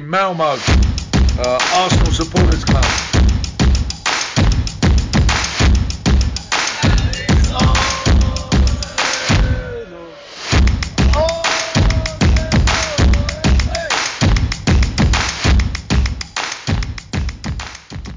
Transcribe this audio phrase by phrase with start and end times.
[0.00, 0.50] Malmo uh,
[1.40, 2.84] eh, Arsenal Supporters Club.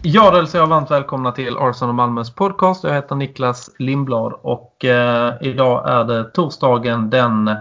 [0.01, 2.83] Ja, då hälsar jag varmt välkomna till Arsenal och Malmös podcast.
[2.83, 7.55] Jag heter Niklas Lindblad och eh, idag är det torsdagen den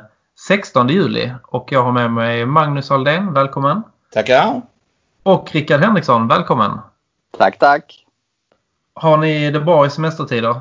[0.49, 1.33] 16 juli.
[1.43, 3.83] Och jag har med mig Magnus Aldén, välkommen.
[4.17, 4.63] Tackar.
[5.23, 6.79] Och Rickard Henriksson, välkommen.
[7.39, 8.07] Tack, tack.
[8.95, 10.61] Har ni det bra i semestertider?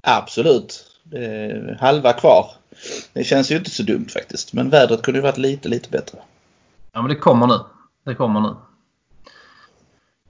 [0.00, 0.86] Absolut.
[1.80, 2.46] Halva kvar.
[3.12, 4.52] Det känns ju inte så dumt faktiskt.
[4.52, 6.18] Men vädret kunde ju varit lite, lite bättre.
[6.92, 7.58] Ja, men det kommer nu.
[8.04, 8.54] Det kommer nu.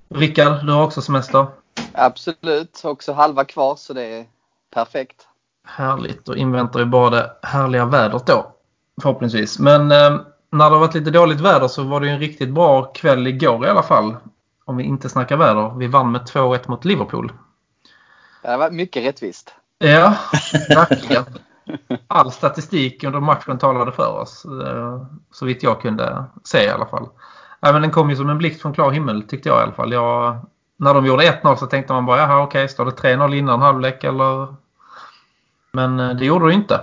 [0.08, 1.46] Rickard, du har också semester?
[1.92, 2.80] Absolut.
[2.84, 4.26] Också halva kvar så det är
[4.70, 5.26] perfekt.
[5.64, 6.24] Härligt.
[6.24, 8.54] Då inväntar vi bara det härliga vädret då.
[9.02, 9.58] Förhoppningsvis.
[9.58, 10.20] Men eh,
[10.50, 13.66] när det har varit lite dåligt väder så var det en riktigt bra kväll igår
[13.66, 14.16] i alla fall.
[14.64, 15.74] Om vi inte snackar väder.
[15.76, 17.32] Vi vann med 2-1 mot Liverpool.
[18.42, 19.54] Det var mycket rättvist.
[19.78, 20.14] Ja,
[20.68, 21.24] verkligen.
[22.06, 24.44] All statistik under matchen talade för oss.
[24.44, 27.08] Eh, så vitt jag kunde se i alla fall.
[27.60, 29.92] Men den kom ju som en blixt från klar himmel tyckte jag i alla fall.
[29.92, 30.38] Jag,
[30.76, 34.04] när de gjorde 1-0 så tänkte man bara jaha okej, står det 3-0 innan halvlek
[34.04, 34.54] eller?
[35.72, 36.80] Men eh, det gjorde det inte.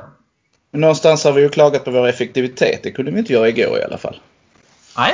[0.76, 2.84] Men någonstans har vi ju klagat på vår effektivitet.
[2.84, 4.20] Det kunde vi inte göra igår i alla fall.
[4.98, 5.14] Nej.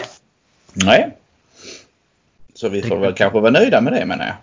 [0.74, 1.18] Nej.
[2.54, 4.38] Så vi får väl kanske vara nöjda med det menar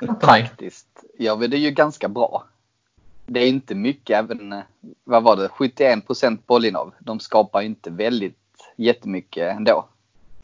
[0.00, 0.20] jag.
[0.20, 0.86] Faktiskt
[1.18, 2.44] gör vi det ju ganska bra.
[3.26, 4.58] Det är inte mycket även, eh,
[5.04, 6.92] vad var det, 71% bollinnehav.
[6.98, 8.38] De skapar inte väldigt
[8.76, 9.88] jättemycket ändå.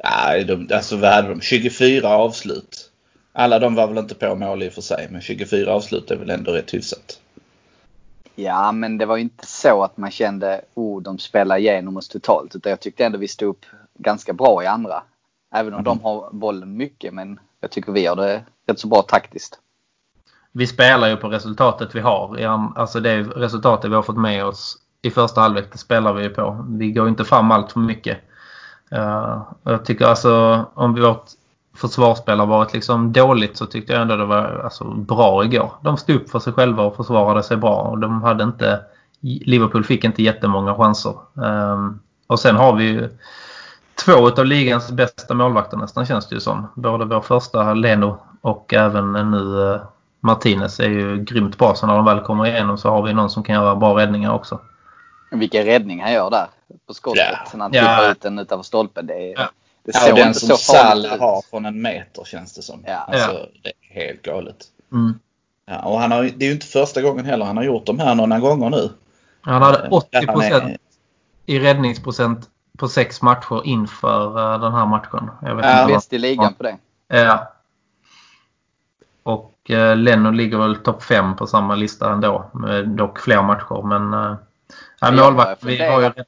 [0.05, 1.41] Nej, de, alltså vad hade de?
[1.41, 2.91] 24 avslut.
[3.33, 6.17] Alla de var väl inte på mål i och för sig, men 24 avslut är
[6.17, 7.21] väl ändå rätt hyfsat.
[8.39, 12.09] Ja, men det var ju inte så att man kände oh, de spelar igenom oss
[12.09, 12.57] totalt.
[12.57, 13.67] Utan jag tyckte ändå vi stod upp
[13.99, 15.03] ganska bra i andra.
[15.55, 15.85] Även om mm.
[15.85, 19.59] de har bollen mycket, men jag tycker vi har det rätt så bra taktiskt.
[20.53, 22.47] Vi spelar ju på resultatet vi har.
[22.77, 26.67] Alltså det resultatet vi har fått med oss i första halvlek, det spelar vi på.
[26.69, 28.19] Vi går inte fram allt för mycket.
[28.93, 31.25] Uh, jag tycker alltså om vårt
[31.77, 35.73] försvarsspel har varit liksom dåligt så tyckte jag ändå det var alltså, bra igår.
[35.81, 37.81] De stod upp för sig själva och försvarade sig bra.
[37.81, 38.81] Och de hade inte,
[39.21, 41.15] Liverpool fick inte jättemånga chanser.
[41.35, 43.09] Um, och sen har vi ju
[44.05, 46.67] två av ligans bästa målvakter nästan känns det ju som.
[46.75, 49.81] Både vår första Leno och även nu uh,
[50.21, 51.75] Martinez är ju grymt bra.
[51.75, 54.33] Så när de väl kommer igenom så har vi någon som kan göra bra räddningar
[54.33, 54.61] också.
[55.31, 56.47] Vilken räddning han gör där
[56.87, 57.25] på skottet.
[57.31, 57.57] Ja.
[57.57, 58.11] När han tippar ja.
[58.11, 59.07] ut den utanför stolpen.
[59.07, 59.49] Det, är, ja.
[59.87, 62.85] Det ja, den inte som så Sall har från en meter känns det som.
[62.87, 62.95] Ja.
[62.95, 64.57] Alltså, Det är helt galet.
[64.93, 65.19] Mm.
[65.67, 67.45] Ja, och han har, det är ju inte första gången heller.
[67.45, 68.91] Han har gjort de här några gånger nu.
[69.41, 70.79] Han hade 80 procent är...
[71.47, 72.49] i räddningsprocent
[72.79, 75.31] på sex matcher inför uh, den här matchen.
[75.43, 75.87] Jag vet ja.
[75.87, 76.79] Bäst i ligan på det.
[77.09, 77.53] Ja.
[79.23, 82.51] Och uh, Lennon ligger väl topp 5 på samma lista ändå.
[82.55, 83.83] Med dock fler matcher.
[83.83, 84.37] Men
[85.01, 86.27] Ja, målvakt, vi har ju rätt.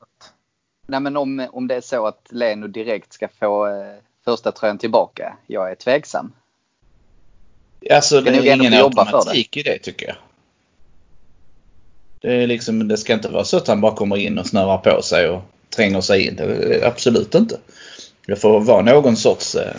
[0.91, 3.95] Nej, men om, om det är så att Leno direkt ska få eh,
[4.25, 5.37] första tröjan tillbaka.
[5.47, 6.33] Jag är tveksam.
[7.91, 10.17] Alltså det är ingen automatik i det tycker jag.
[12.21, 14.79] Det, är liksom, det ska inte vara så att han bara kommer in och snörar
[14.79, 15.43] på sig och
[15.77, 16.37] tränger sig in.
[16.37, 17.59] Det, absolut inte.
[18.27, 19.75] Det får vara någon sorts eh,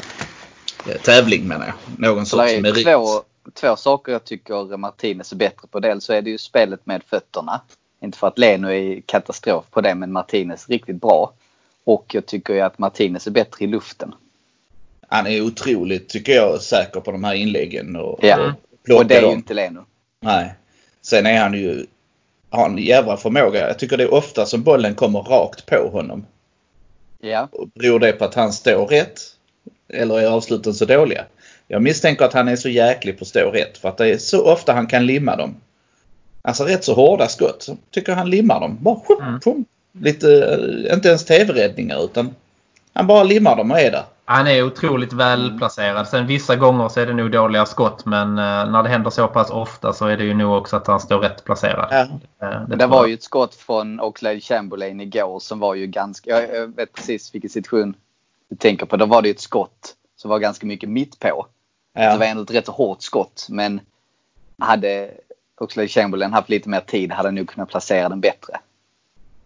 [1.03, 1.75] tävling menar jag.
[1.99, 2.85] Någon så sorts merit.
[2.85, 5.79] Två, två saker jag tycker Martinez är bättre på.
[5.79, 7.61] Dels så är det ju spelet med fötterna.
[8.01, 11.33] Inte för att Leno är katastrof på det, men Martinez riktigt bra.
[11.83, 14.15] Och jag tycker ju att Martinez är bättre i luften.
[15.07, 17.95] Han är otroligt, tycker jag, säker på de här inläggen.
[17.95, 18.53] Och, ja,
[18.89, 19.85] och, och det är ju inte Leno.
[20.21, 20.53] Nej.
[21.01, 21.85] Sen är han ju,
[22.49, 23.67] har en jävla förmåga.
[23.67, 26.25] Jag tycker det är ofta som bollen kommer rakt på honom.
[27.19, 27.49] Ja.
[27.73, 29.21] beror det på att han står rätt?
[29.87, 31.25] Eller är avsluten så dåliga?
[31.67, 33.77] Jag misstänker att han är så jäklig på att stå rätt.
[33.77, 35.55] För att det är så ofta han kan limma dem.
[36.49, 37.63] Alltså rätt så hårda skott.
[37.63, 38.77] Så tycker han limmar dem.
[38.81, 39.65] Bara shup, mm.
[40.01, 42.35] Lite, eh, inte ens tv-räddningar utan
[42.93, 44.03] han bara limmar dem och är där.
[44.25, 46.07] Han är otroligt välplacerad.
[46.07, 49.27] Sen vissa gånger så är det nog dåliga skott men eh, när det händer så
[49.27, 51.87] pass ofta så är det ju nog också att han står rätt placerad.
[51.91, 52.47] Ja.
[52.47, 56.55] Eh, det, det var ju ett skott från Oxlade Chamberlain igår som var ju ganska,
[56.55, 57.93] jag vet precis vilken situation
[58.49, 58.97] du tänker på.
[58.97, 61.47] Då var det ett skott som var ganska mycket mitt på.
[61.93, 62.11] Ja.
[62.13, 63.81] Det var ändå ett rätt så hårt skott men
[64.59, 65.11] hade
[65.61, 68.59] Oxlade Chamberlain haft lite mer tid hade han nog kunnat placera den bättre.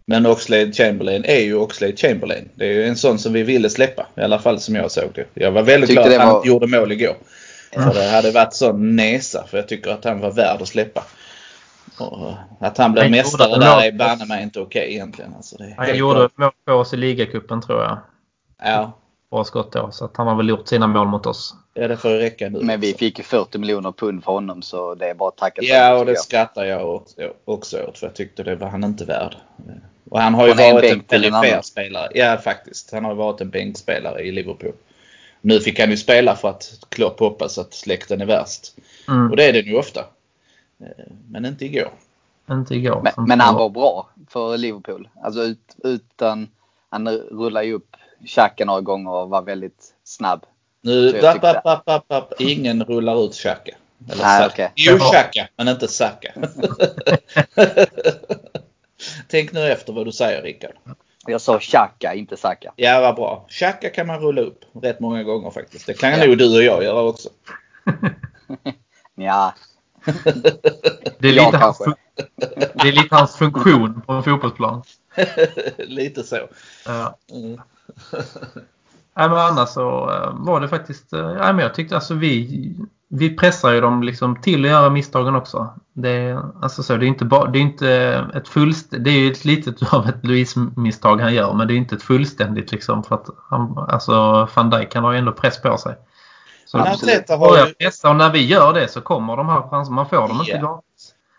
[0.06, 2.48] Men Oxlade Chamberlain är ju Oxlade Chamberlain.
[2.54, 4.06] Det är ju en sån som vi ville släppa.
[4.16, 5.26] I alla fall som jag såg det.
[5.34, 6.46] Jag var väldigt glad att han var...
[6.46, 7.16] gjorde mål igår.
[7.72, 7.90] Mm.
[7.90, 9.46] För det hade varit sån nesa.
[9.50, 11.04] För jag tycker att han var värd att släppa.
[11.98, 15.34] Och att han blev mästare där är banne mig inte okej okay egentligen.
[15.34, 17.98] Alltså han gjorde mål på oss i ligacupen tror jag.
[18.62, 18.98] Ja.
[19.34, 19.90] Bra skott då.
[19.92, 21.54] Så att han har väl gjort sina mål mot oss.
[21.74, 22.58] Ja, det får ju räcka nu.
[22.62, 25.62] Men vi fick ju 40 miljoner pund för honom så det är bara att tacka
[25.62, 27.02] Ja, och det tycker skrattar jag
[27.44, 29.36] också åt för jag tyckte det var han inte värd.
[30.10, 32.08] Och han har ju Han varit en en perifer spelare.
[32.14, 32.92] Ja, faktiskt.
[32.92, 34.72] Han har ju varit en bänkspelare i Liverpool.
[35.40, 38.74] Nu fick han ju spela för att Klopp hoppas att släkten är värst.
[39.08, 39.30] Mm.
[39.30, 40.00] Och det är den ju ofta.
[40.80, 41.90] Eh, Men inte igår.
[42.50, 43.00] Inte igår.
[43.02, 43.60] Men, men han var.
[43.60, 45.08] var bra för Liverpool.
[45.22, 46.48] Alltså ut, utan,
[46.94, 47.96] han rullade ju upp
[48.26, 50.44] Xhaka några gånger och var väldigt snabb.
[50.82, 53.74] Nu, app, app, app, app, ingen rullar ut Xhaka.
[54.10, 54.72] Eller Nej, okej.
[54.74, 54.98] Jo.
[54.98, 56.32] Xhaka, men inte Saka.
[59.28, 60.72] Tänk nu efter vad du säger Rickard.
[61.26, 62.72] Jag sa Xhaka, inte Saka.
[62.76, 63.46] Ja, vad bra.
[63.48, 65.86] Xhaka kan man rulla upp rätt många gånger faktiskt.
[65.86, 66.26] Det kan Ja.
[66.26, 67.28] nog du och jag göra också.
[69.16, 69.54] Ja,
[71.18, 71.78] Det är, lite hans,
[72.74, 74.82] det är lite hans funktion på en fotbollsplan.
[75.78, 76.38] Lite så.
[76.86, 77.18] Ja.
[77.32, 77.60] Mm.
[79.16, 81.12] Nej, men annars så eh, var det faktiskt...
[81.12, 82.76] eh, Nej, men jag tyckte alltså vi,
[83.08, 85.68] vi pressar ju dem liksom till att göra misstagen också.
[85.92, 87.88] Det är, alltså så, det är inte, bara, det är inte
[88.34, 91.76] ett fullst, Det är ju ett litet av ett Louise-misstag han gör men det är
[91.76, 93.04] inte ett fullständigt liksom.
[93.04, 95.94] För att han, alltså van Dijk han har ju ändå press på sig.
[96.66, 96.86] Så Men.
[96.86, 99.94] Arteta har börjar ju, pressa och när vi gör det så kommer de här chanserna.
[99.96, 100.58] Man får dem inte Ja.
[100.60, 100.84] gratis.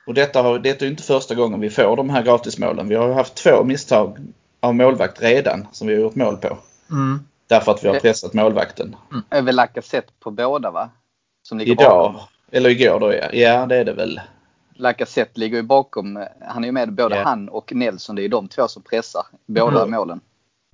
[0.07, 2.87] Och detta, har, detta är inte första gången vi får de här gratismålen.
[2.87, 4.17] Vi har haft två misstag
[4.59, 6.57] av målvakt redan som vi har gjort mål på.
[6.91, 7.19] Mm.
[7.47, 8.95] Därför att vi har pressat målvakten.
[9.31, 10.89] över Lacazette på båda va?
[11.43, 12.27] Som ligger Idag, bakom.
[12.51, 13.29] eller igår då ja.
[13.33, 14.21] Ja, det är det väl.
[14.75, 16.25] Lacazette ligger ju bakom.
[16.41, 17.23] Han är ju med både Ja.
[17.23, 18.15] han och Nelson.
[18.15, 19.91] Det är ju de två som pressar båda Mm.
[19.91, 20.19] målen.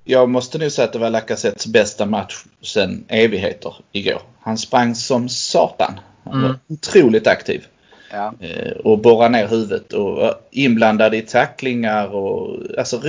[0.04, 4.22] Jag måste nu säga att det var Lacazettes bästa match sedan evigheter igår.
[4.40, 6.00] Han sprang som satan.
[6.24, 6.60] Han var Mm.
[6.70, 7.66] otroligt aktiv.
[8.12, 8.34] Ja.
[8.40, 13.02] Eh, och borra ner huvudet och inblandad i tacklingar och alltså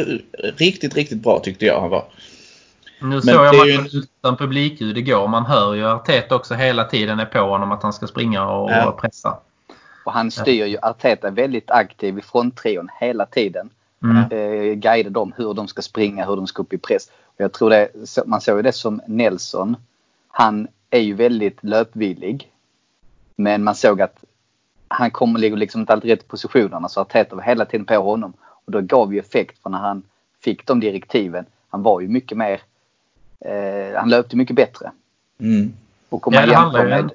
[0.56, 2.04] riktigt, riktigt bra tyckte jag han var.
[3.02, 5.28] Nu såg jag är ju matchen utan publikljud igår.
[5.28, 8.70] Man hör ju Arteta också hela tiden är på honom att han ska springa och
[8.70, 8.99] Ja.
[9.00, 9.38] pressa.
[10.04, 13.70] Och han styr ju Arteta väldigt aktiv i fronttrion hela tiden.
[14.02, 14.16] Mm.
[14.16, 17.10] Eh, guidar dem hur de ska springa, hur de ska upp i press.
[17.25, 17.88] Och jag tror det,
[18.26, 19.76] man såg ju det som Nelson.
[20.28, 22.48] Han är ju väldigt löpvillig.
[23.37, 24.25] Men man såg att
[24.92, 27.94] han kommer ligger liksom inte alltid rätt i positionerna så Arteta var hela tiden på
[27.94, 28.32] honom.
[28.64, 30.02] Och då gav ju effekt för när han
[30.40, 31.44] fick de direktiven.
[31.68, 32.60] Han var ju mycket mer,
[33.40, 34.90] eh, han löpte mycket bättre.
[35.40, 35.72] Mm.
[36.08, 37.12] Och om Ja, man handlar jämför med,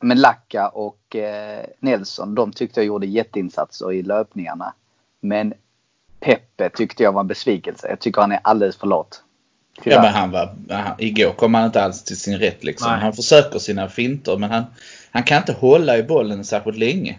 [0.00, 4.74] med Lacka och eh, Nelson, de tyckte jag gjorde jätteinsatser i löpningarna.
[5.20, 5.54] Men
[6.20, 7.88] Peppe tyckte jag var en besvikelse.
[7.88, 9.22] Jag tycker han är alldeles för lat.
[9.84, 12.90] Ja, men han var, han, igår kom han inte alls till sin rätt liksom.
[12.92, 13.00] Nej.
[13.00, 14.64] Han försöker sina finter men han,
[15.10, 17.18] han kan inte hålla i bollen särskilt länge.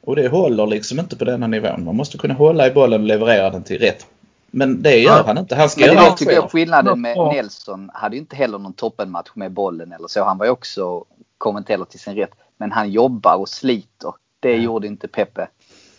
[0.00, 1.84] Och det håller liksom inte på denna nivån.
[1.84, 4.06] Man måste kunna hålla i bollen och leverera den till rätt.
[4.50, 5.22] Men det gör Ja.
[5.26, 5.56] han inte.
[5.56, 7.32] Han ska Men det göra jag allt tycker jag skillnaden med Ja.
[7.32, 10.24] Nelson hade ju inte heller någon toppenmatch med bollen eller så.
[10.24, 11.04] Han var ju också
[11.38, 12.30] kommenterare till sin rätt.
[12.56, 14.12] Men han jobbar och sliter.
[14.40, 15.48] Det gjorde inte Peppe.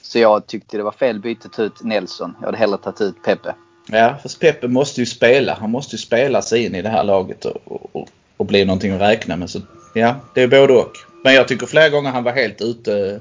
[0.01, 2.35] Så jag tyckte det var fel byte att ta ut Nelson.
[2.39, 3.55] Jag hade hellre tagit ut Peppe.
[3.91, 5.53] Ja, fast Peppe måste ju spela.
[5.53, 8.91] Han måste ju spela sig in i det här laget och, och, och, bli någonting
[8.91, 9.49] att räkna med.
[9.49, 9.61] Så
[9.93, 10.91] ja, det är både och.
[11.23, 13.19] Men jag tycker flera gånger han var helt ute.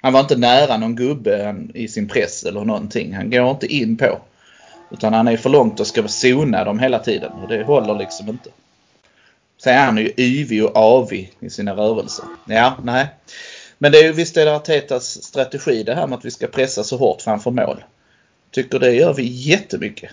[0.00, 3.14] Han var inte nära någon gubbe i sin press eller någonting.
[3.14, 4.20] Han går inte in på.
[4.90, 8.28] Utan han är för långt och ska zona dem hela tiden och det håller liksom
[8.28, 8.50] inte.
[9.62, 12.24] Sen är han ju yvig och avig i sina rörelser.
[12.48, 13.06] Ja, nej.
[13.78, 16.46] Men det är ju visst är det Artetas strategi det här med att vi ska
[16.46, 17.84] pressa så hårt framför mål.
[18.54, 20.10] Tycker det gör vi jättemycket.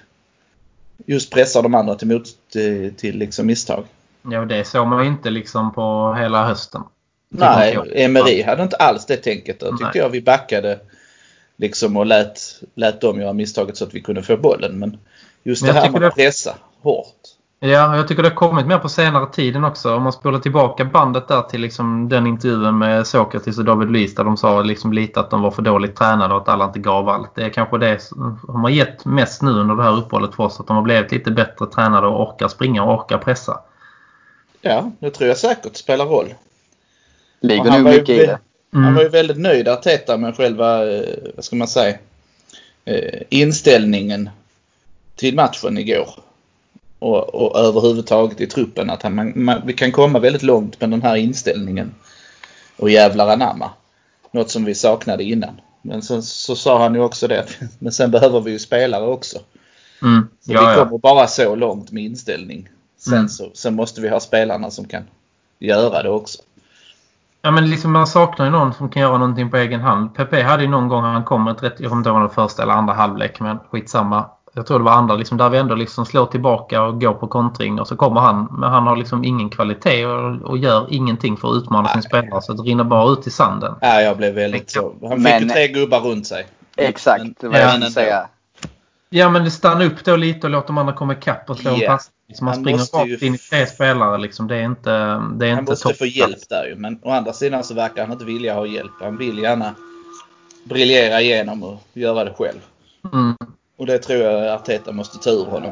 [1.06, 3.84] Just pressar de andra till, mot, till, till liksom misstag.
[4.22, 6.82] Ja, det såg man inte liksom på hela hösten.
[7.30, 7.78] Nej.
[7.94, 9.60] Emery hade inte alls det tänket.
[9.60, 9.98] Då tyckte Nej.
[9.98, 10.80] jag vi backade
[11.58, 12.40] liksom och lät,
[12.76, 14.80] lät dem göra misstaget så att vi kunde få bollen.
[14.80, 14.98] Men
[15.44, 17.16] just Men det här med att pressa hårt.
[17.64, 19.96] Ja, jag tycker det har kommit mer på senare tiden också.
[19.96, 24.16] Om man spolar tillbaka bandet där till liksom den intervjun med Sokratis och David Luiz
[24.16, 26.80] där de sa liksom lite att de var för dåligt tränade och att alla inte
[26.80, 27.36] gav allt.
[27.36, 30.60] Det är kanske det som har gett mest nu under det här uppehållet för oss.
[30.60, 33.60] Att de har blivit lite bättre tränade och orkar springa och orkar pressa.
[34.62, 36.34] Ja, det tror jag säkert spelar roll.
[37.42, 38.40] Ligger han nog var ju mycket i det.
[38.74, 38.96] Han Mm.
[38.96, 41.04] var ju väldigt nöjd Arteta med själva, eh,
[41.36, 41.98] vad ska man säga,
[42.86, 44.30] eh, inställningen
[45.16, 46.10] till matchen igår.
[47.02, 50.90] Och, och överhuvudtaget i truppen att han, man, man, vi kan komma väldigt långt med
[50.90, 51.94] den här inställningen.
[52.78, 53.70] Och jävlar anamma.
[54.32, 55.62] Något som vi saknade innan.
[55.82, 57.46] Men sen så sa han ju också det.
[57.80, 59.40] Men sen behöver vi ju spelare också.
[60.02, 60.28] Mm.
[60.42, 60.86] Så Ja, vi ja.
[60.86, 62.70] kommer bara så långt med inställning.
[62.98, 63.30] Sen, Mm.
[63.30, 65.04] så, sen måste vi ha spelarna som kan
[65.60, 66.42] göra det också.
[67.42, 70.16] Ja men liksom man saknar ju någon som kan göra någonting på egen hand.
[70.16, 72.64] Pepe hade ju någon gång han kom med ett rätt, jag om det var första
[72.64, 74.26] eller andra halvlek men skitsamma.
[74.54, 77.28] Jag tror det var andra, liksom, där vi ändå liksom slår tillbaka och går på
[77.28, 78.48] kontring och så kommer han.
[78.60, 82.42] Men han har liksom ingen kvalitet och, och gör ingenting för att utmana sin spelare.
[82.42, 83.76] Så det rinner bara ut i sanden.
[83.82, 84.94] Ja, jag blev väldigt så.
[85.02, 86.48] Han fick Men- ju tre gubbar runt sig.
[86.78, 88.28] Exakt, var Ja, jag men skulle säga.
[89.10, 91.72] Ja men det stannar upp då lite och låter de andra komma ikapp och slå
[91.72, 91.78] Ja.
[91.82, 92.10] en pass.
[92.28, 94.48] Liksom, man Han springer rakt in i tre spelare liksom.
[94.48, 96.16] Det är inte, det är Han inte måste få toppklass.
[96.16, 96.76] hjälp där ju.
[96.76, 98.92] Men å andra sidan så verkar han inte vilja ha hjälp.
[99.02, 99.76] Han vill gärna
[100.64, 102.60] briljera igenom och göra det själv.
[103.14, 103.36] Mm.
[103.82, 105.72] Och det tror jag Arteta måste ta ur honom.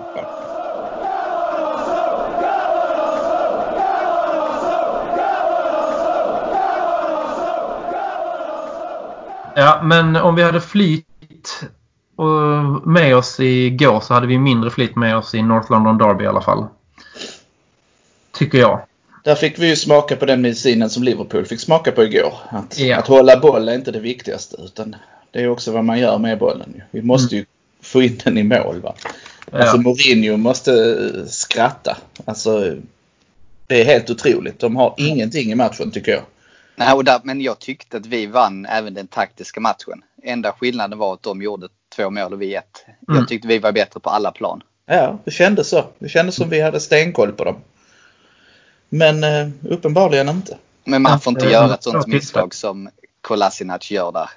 [9.56, 11.06] Ja, men om vi hade flyt
[12.86, 16.28] med oss igår så hade vi mindre flyt med oss i North London Derby i
[16.28, 16.68] alla fall.
[18.32, 18.80] Tycker jag.
[19.24, 22.34] Där fick vi ju smaka på den medicinen som Liverpool fick smaka på igår.
[22.50, 22.98] Att, Ja.
[22.98, 24.96] att hålla boll är inte det viktigaste utan
[25.32, 26.82] det är också vad man gör med bollen.
[26.92, 27.46] Vi måste ju
[27.82, 28.82] få in den i mål.
[28.82, 28.96] Va?
[29.52, 29.82] Alltså Ja.
[29.82, 31.98] Mourinho måste eh, skratta.
[32.26, 32.76] Alltså
[33.68, 34.60] det är helt otroligt.
[34.60, 36.24] De har ingenting i matchen tycker jag.
[36.76, 40.04] Nej, och där, men jag tyckte att vi vann även den taktiska matchen.
[40.24, 42.86] Enda skillnaden var att de gjorde två mål och vi ett.
[43.08, 43.20] Mm.
[43.20, 44.64] Jag tyckte vi var bättre på alla plan.
[44.86, 45.86] Ja, det kändes så.
[46.00, 47.56] Det kändes som vi hade stenkoll på dem.
[48.90, 50.58] Men eh, uppenbarligen inte.
[50.84, 52.90] Men man får inte göra ett sånt misstag som
[53.22, 54.30] Kolasinac gör där.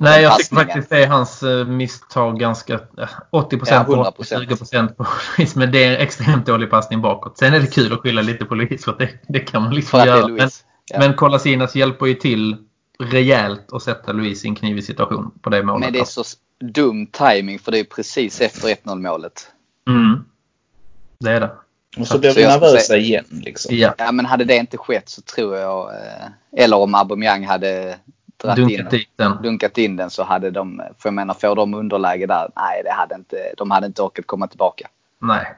[0.00, 2.74] Nej, jag tycker faktiskt det är hans eh, misstag ganska...
[2.74, 4.40] eh, 80 Ja, på 100%.
[4.88, 5.06] 20 på
[5.38, 5.56] Luis.
[5.56, 7.38] Men det är en extremt dålig passning bakåt.
[7.38, 10.00] Sen är det kul att skylla lite på Luis för det, det kan man liksom
[10.06, 10.28] göra.
[10.28, 10.50] Men.
[10.90, 10.98] Ja.
[10.98, 12.56] men Kolasinas hjälper ju till
[12.98, 15.80] rejält att sätta Luis i en knivig situation på det målet.
[15.80, 16.24] Men det är så
[16.60, 19.46] dum timing för det är precis efter 1-0 målet.
[19.88, 20.24] Mm.
[21.20, 21.50] Det är det.
[21.98, 23.76] Och så blev vi nervösa säga- igen liksom.
[23.76, 23.94] Ja.
[23.98, 27.96] Ja men hade det inte skett så tror jag, eh, eller om Aubameyang hade
[28.44, 29.42] in, Dunkat dit den.
[29.42, 32.92] dunkat in den så hade de, för jag menar får de underläge där, nej det
[32.92, 34.88] hade inte, de hade inte orkat komma tillbaka.
[35.18, 35.54] Nej.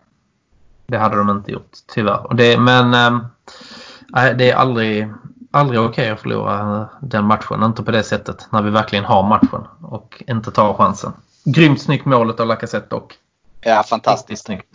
[0.87, 2.27] Det hade de inte gjort, tyvärr.
[2.27, 2.91] Och det, men
[4.09, 5.09] nej, det är aldrig,
[5.51, 7.63] aldrig okej att förlora den matchen.
[7.63, 11.13] Inte på det sättet när vi verkligen har matchen och inte tar chansen.
[11.45, 13.15] Grymt snyggt målet av Lacazette dock.
[13.61, 14.45] Ja fantastiskt.
[14.47, 14.67] snyggt.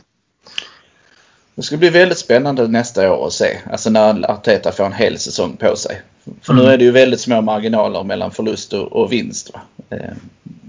[1.56, 3.60] Det ska bli väldigt spännande nästa år att se.
[3.72, 6.02] Alltså när Arteta får en hel säsong på sig.
[6.42, 6.66] För Mm.
[6.66, 9.52] nu är det ju väldigt små marginaler mellan förlust och, och vinst.
[9.54, 9.62] Va?
[9.90, 10.14] Eh,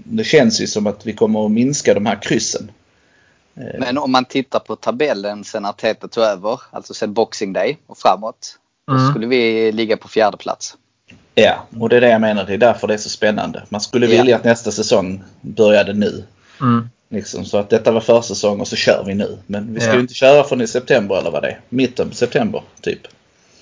[0.09, 2.71] Det känns ju som att vi kommer att minska de här kryssen.
[3.57, 7.77] Eh, Men om man tittar på tabellen sen Arteta tog över, alltså sen Boxing Day
[7.87, 8.57] och framåt.
[8.87, 9.09] Då Mm.
[9.11, 10.77] skulle vi ligga på fjärde plats.
[11.35, 12.43] Ja, och det är det jag menar.
[12.45, 13.63] Det är därför det är så spännande.
[13.69, 14.17] Man skulle Ja.
[14.17, 16.23] vilja att nästa säsong började nu.
[16.61, 16.89] Mm.
[17.09, 19.37] Liksom, så att detta var försäsong och så kör vi nu.
[19.47, 19.95] Men vi ska Ja.
[19.95, 21.59] ju inte köra från i september eller vad det är.
[21.69, 23.01] Mitten på september typ.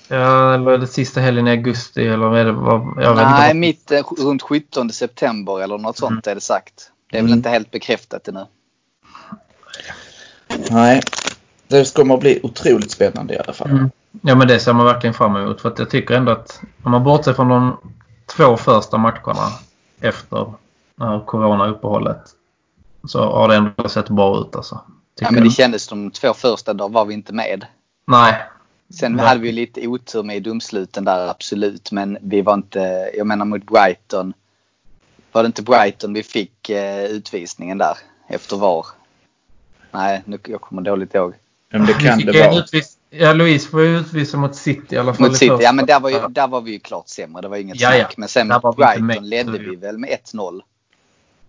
[0.08, 2.80] Ja, eller är det sista helgen i augusti eller är det vad?
[2.80, 6.40] Jag vet inte Nej, vad- mitt eh, runt 17 september eller något sånt är det
[6.40, 6.90] sagt.
[7.10, 7.38] Det är väl Mm.
[7.38, 8.46] inte helt bekräftat ännu.
[10.70, 11.02] Nej,
[11.68, 13.70] det kommer att bli otroligt spännande i alla fall.
[13.70, 13.90] Mm.
[14.22, 15.60] Ja men det ser man verkligen fram emot.
[15.60, 17.76] För att jag tycker ändå att om man bortser från de
[18.36, 19.48] två första matcherna
[20.00, 20.52] efter
[21.26, 22.22] corona-uppehållet
[23.06, 24.80] så har det ändå sett bra ut alltså.
[25.20, 25.52] Ja, men det jag.
[25.54, 27.66] kändes de två första dagarna var vi inte med.
[28.06, 28.42] Nej.
[28.90, 29.26] Sen Nej.
[29.26, 31.92] hade vi ju lite otur med domsluten där absolut.
[31.92, 34.32] Men vi var inte, jag menar mot Brighton.
[35.32, 37.96] Var det inte Brighton vi fick eh, utvisningen där
[38.28, 38.86] efter VAR?
[39.90, 41.34] Nej, nu, jag kommer dåligt ihåg.
[41.70, 42.52] Men det kan det vara.
[42.62, 45.26] Utvis- ja, Louise får ju utvisa mot City i alla fall.
[45.28, 45.62] Mot City, första.
[45.64, 47.42] ja men där var, ju, där var vi ju klart sämre.
[47.42, 48.04] Det var inget Ja, ja.
[48.04, 48.16] snack.
[48.16, 50.60] Men sen var mot Brighton med, ledde vi väl med 1-0.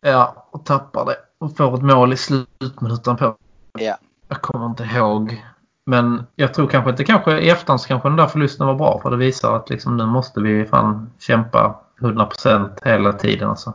[0.01, 1.15] Ja, och tappar det.
[1.37, 3.35] Och får ett mål i slutminuten på.
[3.79, 3.97] Ja.
[4.27, 5.43] Jag kommer inte ihåg.
[5.89, 8.99] Men jag tror kanske inte kanske i efterhand så kanske den där förlusten var bra.
[9.01, 13.49] För det visar att liksom nu måste vi fan kämpa 100% hela tiden.
[13.49, 13.73] Alltså.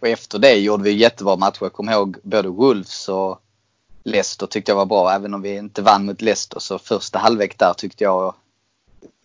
[0.00, 1.58] Och efter det gjorde vi jättebra matcher.
[1.60, 3.40] Jag kommer ihåg både Wolves och
[4.04, 5.10] Leicester tyckte jag var bra.
[5.10, 8.34] Även om vi inte vann mot Leicester så första halvlek där tyckte jag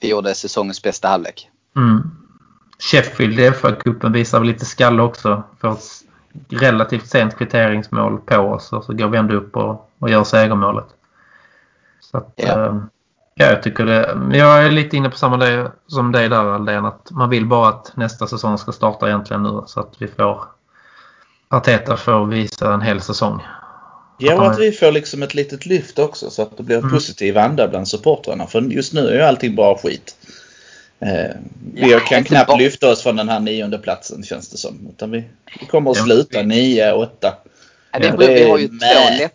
[0.01, 1.49] vi gjorde säsongens bästa halvlek.
[1.75, 2.11] Mm.
[2.79, 5.43] Sheffield i FA-cupen visar väl lite skalle också.
[5.61, 6.03] Får ett
[6.49, 10.96] relativt sent kvitteringsmål på oss och så går vi ändå upp och, och gör segermålet.
[12.11, 12.65] Så att, Ja.
[12.65, 12.75] eh,
[13.35, 14.37] ja, jag tycker det.
[14.37, 16.85] Jag är lite inne på samma det som dig där Aldén.
[16.85, 20.41] Att man vill bara att nästa säsong ska starta egentligen nu så att vi får
[21.49, 23.41] Arteta får visa en hel säsong.
[24.17, 26.81] Ja, och att vi får liksom ett litet lyft också så att det blir en
[26.83, 26.93] Mm.
[26.93, 28.47] positiv anda bland supportrarna.
[28.47, 30.15] För just nu är ju allting bara skit.
[30.99, 31.35] Eh,
[31.73, 34.87] vi Ja, kan knappt bara- lyfta oss från den här nionde platsen känns det som.
[34.89, 35.23] Utan vi,
[35.59, 37.33] vi kommer att Ja, sluta vi- 9, 8.
[37.91, 38.79] Ja, det, Ja, det vi har ju med.
[38.79, 39.33] två, lätt,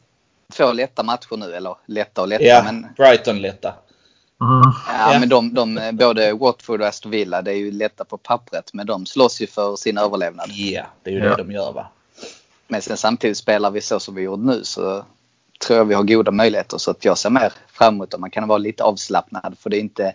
[0.52, 1.54] två lätta matcher nu.
[1.54, 2.44] Eller lätta och lätta.
[2.44, 3.68] Ja, Men, Brighton lätta.
[4.40, 4.62] Mm.
[4.88, 5.18] ja, Ja.
[5.20, 8.70] men de, de, både Watford och Aston Villa det är ju lätta på pappret.
[8.72, 10.50] Men de slåss ju för sin överlevnad.
[10.50, 11.36] Ja, det är ju Ja.
[11.36, 11.86] det de gör va.
[12.68, 15.04] Men sen samtidigt spelar vi så som vi gjort nu så
[15.66, 16.78] tror jag vi har goda möjligheter.
[16.78, 19.56] Så att jag ser mer fram emot att man kan vara lite avslappnad.
[19.60, 20.14] För det är inte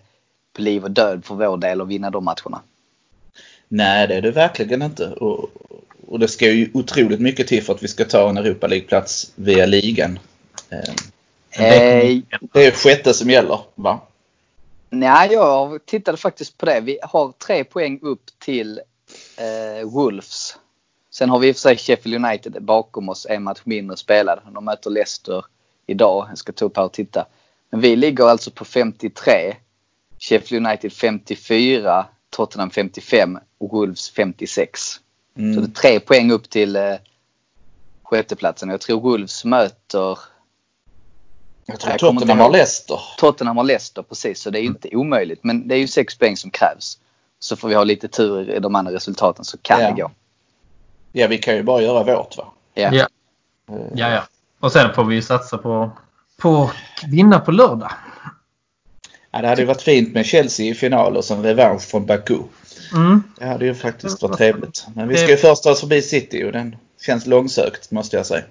[0.56, 2.60] på liv och död för vår del att vinna de matcherna.
[3.68, 5.06] Nej, det är det verkligen inte.
[5.10, 5.50] Och,
[6.08, 9.32] och det ska ju otroligt mycket till för att vi ska ta en Europa League-plats
[9.34, 10.18] via ligan.
[10.70, 10.94] Eh,
[11.50, 12.18] Eh,
[12.52, 14.00] Det är sjätte som gäller, va?
[14.90, 16.80] nej, jag tittade faktiskt på det.
[16.80, 18.80] Vi har tre poäng upp till
[19.36, 20.56] eh, Wolves.
[21.10, 24.40] Sen har vi i och för sig Sheffield United bakom oss en match mindre spelad.
[24.54, 25.44] De möter Leicester
[25.86, 26.26] idag.
[26.30, 27.26] Jag ska ta upp här och titta.
[27.70, 29.56] Men vi ligger alltså på 53.
[30.18, 32.06] Sheffield United 54.
[32.30, 34.80] Tottenham 55 och Wolves 56.
[34.90, 35.00] Så
[35.34, 35.72] det är Mm.
[35.72, 36.94] tre poäng upp till eh,
[38.02, 38.68] sjätteplatsen.
[38.68, 40.18] Jag tror Wolves möter
[41.70, 42.50] Jag tror Jag Tottenham har.
[42.50, 43.00] Leicester.
[43.18, 44.40] Tottenham och Leicester precis.
[44.40, 45.44] Så det är ju inte omöjligt.
[45.44, 46.98] Men det är ju sex poäng som krävs.
[47.38, 49.90] Så får vi ha lite tur i de andra resultaten så kan Ja.
[49.90, 50.10] det gå.
[51.12, 52.44] Ja, vi kan ju bara göra vårt va?
[52.74, 52.90] Ja.
[52.92, 53.06] Ja.
[53.94, 54.22] Ja, ja.
[54.60, 55.90] Och sen får vi ju satsa på,
[56.38, 56.70] på
[57.06, 57.92] vinna på lördag.
[59.30, 62.38] Ja, det hade ju varit fint med Chelsea i final och som revansch från Baku.
[62.94, 63.22] Mm.
[63.38, 64.86] Det hade ju faktiskt varit trevligt.
[64.94, 68.26] Men vi ska ju först ta oss förbi City och den känns långsökt måste jag
[68.26, 68.44] säga.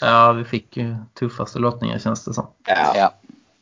[0.00, 2.46] Ja, vi fick ju tuffaste lottningen känns det som.
[2.66, 3.14] Ja, Ja.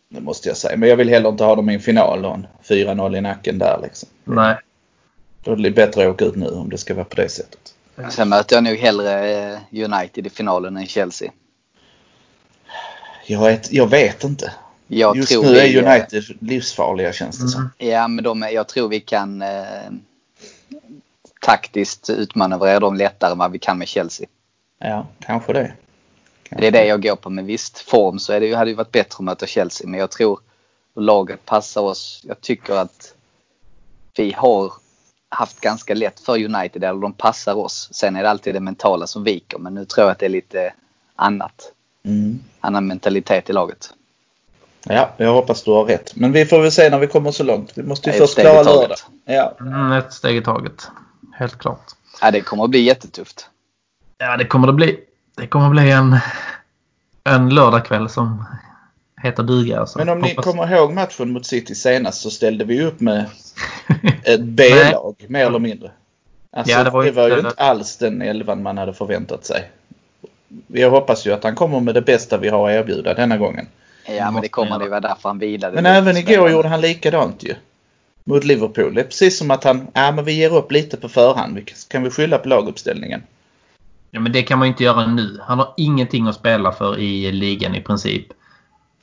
[0.08, 0.76] det måste jag säga.
[0.76, 3.58] Men jag vill heller inte ha dem i en final och en 4-0 i nacken
[3.58, 4.08] där liksom.
[4.24, 4.56] Nej.
[5.44, 7.74] Då är det bättre att åka ut nu om det ska vara på det sättet.
[8.10, 11.30] Sen möter jag nog hellre eh, United i finalen än Chelsea.
[13.26, 14.52] Jag vet, jag vet inte.
[14.86, 17.60] Jag Just tror nu vi, är eh, United livsfarliga känns det som.
[17.60, 17.92] Mm.
[17.94, 19.90] Ja, men de är, jag tror vi kan eh,
[21.40, 24.26] taktiskt utmanövrera dem lättare än vad vi kan med Chelsea.
[24.78, 25.72] Ja, kanske det.
[26.58, 27.30] Det är det jag går på.
[27.30, 29.88] Med visst form så är det, hade det varit bättre att möta Chelsea.
[29.88, 30.40] Men jag tror
[30.96, 32.22] att laget passar oss.
[32.24, 33.14] Jag tycker att
[34.16, 34.72] vi har
[35.28, 36.84] haft ganska lätt för United.
[36.84, 37.88] Eller de passar oss.
[37.92, 39.58] Sen är det alltid det mentala som viker.
[39.58, 40.74] Men nu tror jag att det är lite
[41.16, 41.72] annat.
[42.04, 42.40] Mm.
[42.60, 43.94] Annan mentalitet i laget.
[44.84, 46.16] Ja, jag hoppas du har rätt.
[46.16, 47.72] Men vi får väl se när vi kommer så långt.
[47.74, 48.80] Vi måste ju först klara taget.
[48.80, 48.98] lördag.
[49.24, 49.56] Ja.
[49.60, 50.88] Mm, ett steg i taget.
[51.34, 51.84] Helt klart.
[52.20, 53.46] Ja, det kommer att bli jättetufft.
[54.18, 55.00] Ja, det kommer det bli.
[55.36, 56.16] Det kommer bli en,
[57.24, 58.44] en lördagkväll som
[59.22, 59.80] heter duga.
[59.80, 59.98] Alltså.
[59.98, 63.24] Men om ni Hoppas- kommer ihåg matchen mot City senast så ställde vi upp med
[64.24, 65.90] ett B-lag mer eller mindre.
[66.56, 69.70] Alltså, Ja, det det var, var ju inte- alls den elvan man hade förväntat sig.
[70.66, 73.66] Jag hoppas ju att han kommer med det bästa vi har att erbjuda denna gången.
[74.06, 75.74] Ja, men det kommer det vara därför han vilade.
[75.74, 76.50] Men även igår spelarna.
[76.50, 77.54] gjorde han likadant ju.
[78.24, 78.94] Mot Liverpool.
[78.94, 81.60] Det är precis som att han, ja men vi ger upp lite på förhand.
[81.88, 83.22] Kan vi skylla på laguppställningen?
[84.14, 85.40] Ja, men det kan man ju inte göra nu.
[85.42, 88.26] Han har ingenting att spela för i ligan i princip.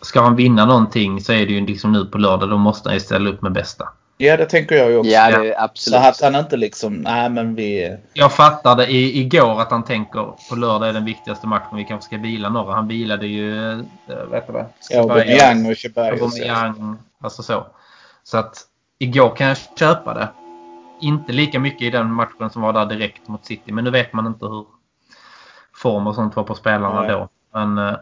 [0.01, 2.49] Ska han vinna någonting så är det ju liksom nu på lördag.
[2.49, 3.89] Då måste han ju ställa upp med bästa.
[4.17, 5.11] Ja det tänker jag ju också.
[5.11, 5.99] Ja, det är Så absolut.
[5.99, 7.97] att han inte liksom, nej men vi...
[8.13, 11.77] Jag fattade i, igår att han tänker på lördag är den viktigaste matchen.
[11.77, 12.73] Vi kanske ska vila några.
[12.73, 13.71] Han vilade ju...
[13.71, 13.77] Äh,
[14.31, 14.65] vet du vad?
[14.89, 16.21] Ja, Aubameyang och Ceballos.
[16.21, 16.97] Aubameyang.
[17.21, 17.67] Alltså så.
[18.23, 18.57] Så att
[18.99, 20.29] igår kan jag köpa det.
[21.01, 23.71] Inte lika mycket i den matchen som var där direkt mot City.
[23.71, 24.65] Men nu vet man inte hur
[25.81, 27.11] form och sånt var på spelarna Nej.
[27.11, 27.29] då.
[27.53, 27.95] Men, eh,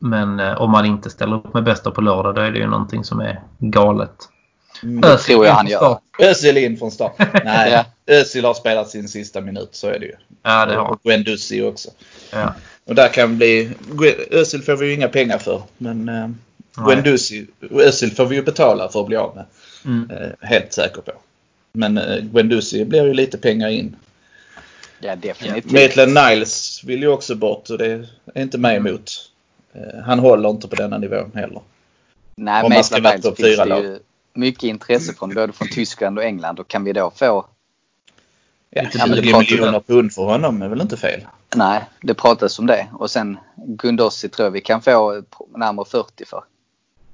[0.00, 2.66] men eh, om man inte ställer upp med bästa på lördag då är det ju
[2.66, 4.28] någonting som är galet.
[4.82, 5.00] Mm.
[5.00, 5.98] Det tror jag han gör.
[6.18, 7.12] Özil in från start.
[7.44, 7.84] Nej.
[8.06, 10.14] Özil har spelat sin sista minut, så är det ju.
[10.42, 11.90] Ja, det har Och Guendouzi också.
[12.32, 12.54] ja.
[12.84, 13.70] Och där kan bli...
[14.30, 15.62] Özil får vi ju inga pengar för.
[15.78, 16.28] Men eh,
[16.84, 19.44] Guendouzi, Özil får vi ju betala för att bli av med.
[19.84, 20.10] Mm.
[20.10, 21.12] Eh, helt säker på.
[21.72, 23.96] Men eh, Guendouzi blir ju lite pengar in.
[25.00, 25.72] Ja, definitivt.
[25.72, 27.86] Maitland Niles vill ju också bort och det
[28.34, 29.30] är inte mig emot.
[29.72, 31.60] Eh, han håller inte på denna nivån heller.
[32.34, 33.98] Nej, Om men man ska vara Niles topp finns fyra det ju
[34.32, 36.58] mycket intresse från både från Tyskland och England.
[36.58, 37.46] Och kan vi då få...
[38.70, 41.26] Ja, Lite 20 billigt konto miljoner pund för honom är väl inte fel?
[41.54, 42.86] Nej, det pratas om det.
[42.98, 45.22] Och sen Gundossi tror jag vi kan få
[45.56, 46.44] närmare 40 för.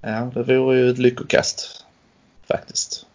[0.01, 1.85] Ja, det vore ju ett lyckokast.
[2.49, 3.07] Faktiskt.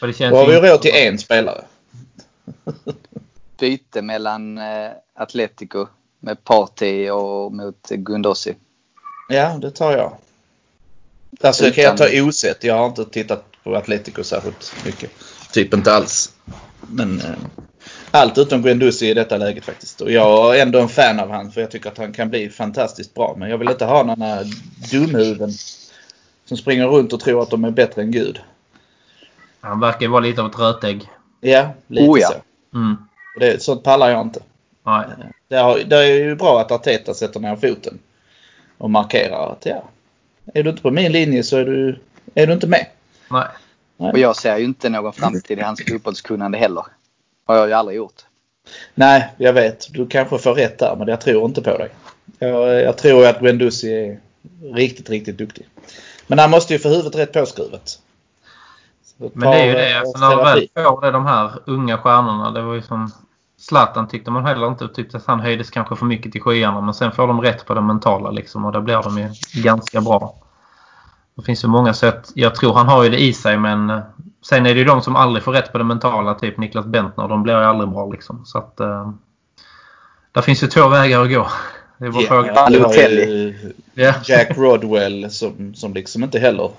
[0.00, 1.64] Och det känns Då har vi råd till en spelare.
[3.58, 5.86] Byte mellan eh, Atletico
[6.20, 8.54] med Party och mot Gundossi.
[9.28, 10.16] Ja, det tar jag.
[11.40, 12.64] Alltså kan jag Utan- ta osett.
[12.64, 15.10] Jag har inte tittat på Atletico särskilt mycket.
[15.52, 16.32] Typ inte alls.
[16.80, 17.34] Men eh,
[18.10, 20.00] allt utom Guendouzi i detta läget faktiskt.
[20.00, 22.50] Och jag är ändå en fan av han för jag tycker att han kan bli
[22.50, 23.34] fantastiskt bra.
[23.38, 24.38] Men jag vill inte ha några
[24.90, 25.50] dumhuvuden
[26.44, 28.40] som springer runt och tror att de är bättre än Gud.
[29.60, 31.08] Han verkar vara lite av ett rötägg.
[31.40, 32.28] Ja, lite Oh ja.
[32.28, 32.76] så.
[32.78, 32.96] Mm.
[33.36, 34.40] Och det, sånt pallar jag inte.
[34.82, 35.04] Nej.
[35.48, 37.98] Det, har, det är ju bra att Arteta sätter ner foten
[38.78, 39.84] och markerar att ja,
[40.54, 41.98] är du inte på min linje så är du,
[42.34, 42.86] är du inte med.
[43.30, 43.46] Nej.
[43.96, 46.84] Och jag ser ju inte någon framtid i hans fotbollskunnande heller.
[47.46, 48.22] Har jag ju aldrig gjort.
[48.94, 49.86] Nej, jag vet.
[49.90, 51.90] Du kanske får rätt där, men jag tror inte på dig.
[52.38, 54.20] Jag, jag tror att Guendouzi är
[54.74, 55.66] riktigt, riktigt duktig.
[56.26, 57.98] Men han måste ju få huvudet rätt påskruvet.
[59.16, 59.98] Men det är ju det.
[59.98, 62.50] Alltså, när väl får det de här unga stjärnorna.
[62.50, 63.12] Det var ju som
[63.68, 64.88] Zlatan tyckte man heller inte.
[64.88, 66.80] Tyckte att han höjdes kanske för mycket till skyarna.
[66.80, 68.64] Men sen får de rätt på det mentala liksom.
[68.64, 69.28] Och då blir de ju
[69.62, 70.34] ganska bra.
[71.34, 72.30] Det finns ju många sätt.
[72.34, 74.00] Jag tror han har ju det i sig men eh,
[74.42, 76.34] sen är det ju de som aldrig får rätt på det mentala.
[76.34, 77.28] Typ Niklas Bentner.
[77.28, 78.44] De blir ju aldrig bra liksom.
[78.44, 78.76] Så att...
[78.80, 79.10] Uh,
[80.32, 81.48] där finns ju två vägar att gå.
[81.98, 83.54] Det var yeah,
[83.94, 84.16] yeah.
[84.24, 86.70] Jack Rodwell som, som liksom inte heller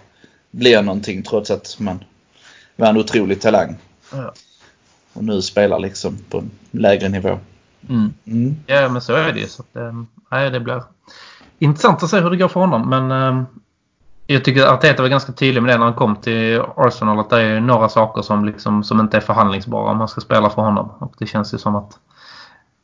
[0.52, 2.04] blir någonting trots att man
[2.76, 3.78] var en otrolig talang.
[4.12, 4.34] Ja.
[5.18, 7.40] Och nu spelar liksom på en lägre nivå.
[7.90, 8.14] Mm.
[8.26, 8.56] Mm.
[8.66, 9.48] Ja men så är det ju.
[9.48, 9.76] Så att,
[10.32, 10.84] äh, det blir
[11.60, 12.90] intressant att se hur det går för honom.
[12.90, 13.44] Men äh,
[14.28, 17.20] jag tycker att Arteta var ganska tydlig med det när han kom till Arsenal.
[17.20, 20.50] Att det är några saker som, liksom, som inte är förhandlingsbara om man ska spela
[20.50, 20.92] för honom.
[21.00, 22.00] Och det känns ju som att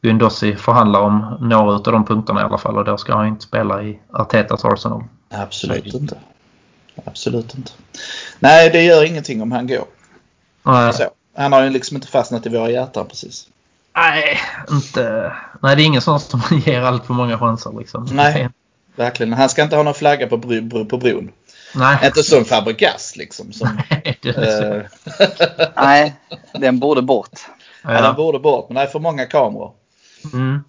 [0.02, 2.78] Guendossi förhandlar om några av de punkterna i alla fall.
[2.78, 5.04] Och då ska han inte spela i Artetas Arsenal.
[5.30, 6.18] Absolut inte.
[7.06, 7.72] Absolut inte.
[8.40, 9.86] Nej, det gör ingenting om han går.
[10.64, 10.94] Nej.
[10.94, 11.04] Så.
[11.36, 13.48] Han har ju liksom inte fastnat i våra hjärtan precis.
[13.96, 14.40] Nej,
[14.72, 15.34] inte.
[15.62, 18.08] Nej, det är ingen sån som ger allt för många chanser liksom.
[18.12, 18.50] Nej,
[18.96, 19.34] verkligen.
[19.34, 21.32] Han ska inte ha någon flagga på, bro, på bron.
[21.76, 21.98] Nej.
[22.06, 23.54] Inte som Fabregas liksom.
[23.54, 24.82] Som, Nej, äh...
[25.76, 26.16] Nej,
[26.54, 27.40] den borde bort.
[27.84, 27.94] Ja.
[27.94, 28.70] ja, den borde bort.
[28.70, 29.72] Men det är för många kameror.
[30.34, 30.64] Mm.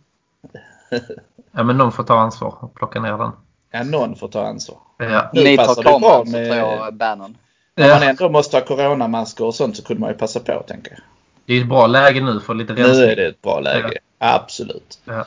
[1.52, 3.32] Ja, men någon får ta ansvar och plocka ner den.
[3.72, 4.78] Ja, någon får ta ansvar.
[4.98, 5.30] Ja.
[5.32, 6.46] Ni tar kameran med...
[6.46, 7.36] så tar jag bannern.
[7.76, 10.90] Om man ändå måste ha coronamasker och sånt så kunde man ju passa på tänker
[10.90, 11.00] jag.
[11.46, 12.96] Det är ett bra läge nu för lite rensning.
[12.96, 13.98] Nu är det ett bra läge.
[14.18, 14.34] Ja.
[14.34, 14.98] Absolut.
[15.04, 15.24] Ja.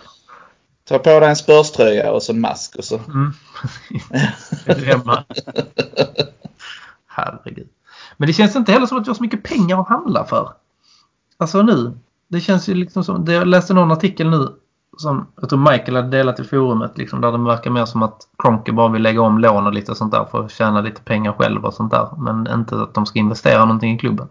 [0.87, 2.99] Ta på dig en spörströja och så en mask och så.
[3.07, 3.33] Mm.
[7.07, 7.67] Herregud.
[8.17, 10.53] Men det känns inte heller som att vi har så mycket pengar att handla för.
[11.37, 11.97] Alltså nu.
[12.27, 14.47] Det känns ju liksom som, jag läste någon artikel nu
[14.97, 18.27] som jag tror Michael hade delat i forumet liksom, där det verkar mer som att
[18.37, 21.33] Kronke bara vill lägga om lån och lite sånt där för att tjäna lite pengar
[21.33, 22.09] själv och sånt där.
[22.17, 24.27] Men inte att de ska investera någonting i klubben.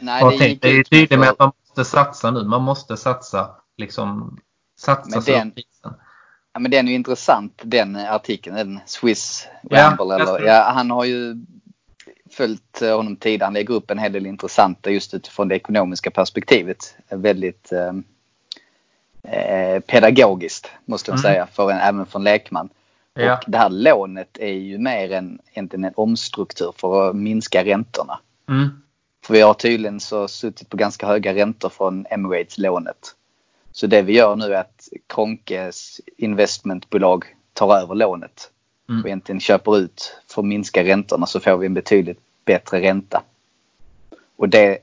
[0.00, 2.44] Nej, det, tänk, det är ju tydligt med att man måste satsa nu.
[2.44, 4.38] Man måste satsa liksom
[4.78, 5.52] satsa men den,
[6.52, 10.04] ja, men den är ju intressant den artikeln, den Swiss Ramble.
[10.04, 11.36] Ja, eller, ja, han har ju
[12.30, 13.46] följt honom tidigare.
[13.46, 16.96] Han lägger upp en hel del intressanta just utifrån det ekonomiska perspektivet.
[17.10, 17.92] Väldigt eh,
[19.28, 21.22] Eh, pedagogiskt måste jag mm.
[21.22, 22.68] säga, för en, även för en lekman.
[23.14, 23.36] Ja.
[23.36, 28.18] Och det här lånet är ju mer än egentligen en omstruktur för att minska räntorna.
[28.48, 28.68] Mm.
[29.24, 33.14] För vi har tydligen så suttit på ganska höga räntor från Emirates-lånet.
[33.72, 38.50] Så det vi gör nu är att Kronkes investmentbolag tar över lånet
[38.88, 39.00] mm.
[39.00, 43.22] och egentligen köper ut för att minska räntorna så får vi en betydligt bättre ränta.
[44.36, 44.78] Och det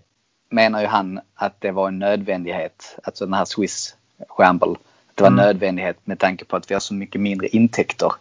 [0.50, 3.96] menar ju han att det var en nödvändighet, alltså den här Swiss
[4.28, 4.76] Shamble.
[5.16, 5.46] Det var mm.
[5.46, 8.12] nödvändighet med tanke på att vi har så mycket mindre intäkter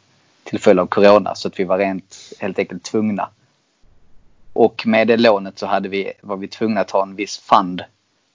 [0.44, 3.28] till följd av Corona så att vi var rent helt enkelt tvungna.
[4.52, 7.84] Och med det lånet så hade vi, var vi tvungna att ha en viss fund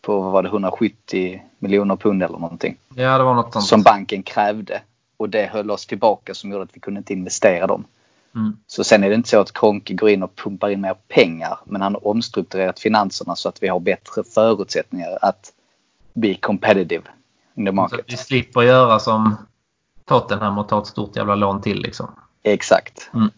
[0.01, 2.77] på vad var det, 170 miljoner pund eller någonting.
[2.95, 3.65] Ja, det var något sånt.
[3.65, 4.81] Som banken krävde.
[5.17, 7.85] Och det höll oss tillbaka som gjorde att vi kunde inte investera dem.
[8.35, 8.57] Mm.
[8.67, 11.57] Så sen är det inte så att Kronke går in och pumpar in mer pengar.
[11.65, 15.53] Men han har omstrukturerat finanserna så att vi har bättre förutsättningar att
[16.13, 17.03] bli competitive
[17.55, 17.99] in the market.
[17.99, 19.35] Så vi slipper göra som
[20.05, 22.07] Tottenham och ta ett stort jävla lån till liksom.
[22.43, 23.09] Exakt.
[23.13, 23.31] Mm.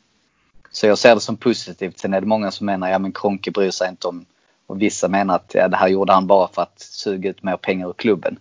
[0.71, 1.99] Så jag ser det som positivt.
[1.99, 4.25] Sen är det många som menar, ja men Kronke bryr sig inte om
[4.67, 7.57] och vissa menar att ja, det här gjorde han bara för att suga ut mer
[7.57, 8.37] pengar ur klubben.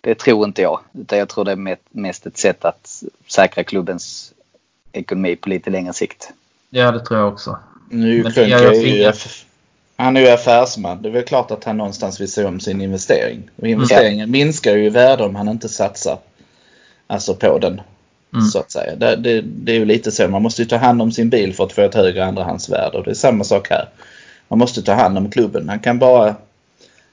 [0.00, 0.80] Det tror inte jag.
[0.92, 4.32] Utan jag tror det är mest ett sätt att säkra klubbens
[4.92, 6.32] ekonomi på lite längre sikt.
[6.70, 7.58] Ja, det tror jag också.
[7.88, 9.14] Nu jag, jag,
[9.96, 11.02] han är ju affärsman.
[11.02, 13.50] Det är väl klart att han någonstans vill se om sin investering.
[13.56, 14.30] Och investeringen mm.
[14.30, 16.18] minskar ju i värde om han inte satsar
[17.06, 17.80] alltså på den.
[18.32, 18.46] Mm.
[18.46, 18.96] Så att säga.
[18.96, 20.28] Det, det, det, är ju lite så.
[20.28, 22.98] Man måste ju ta hand om sin bil för att få ett högre andrahandsvärde.
[22.98, 23.88] Och det är samma sak här.
[24.48, 25.68] Man måste ta hand om klubben.
[25.68, 26.34] Han kan bara,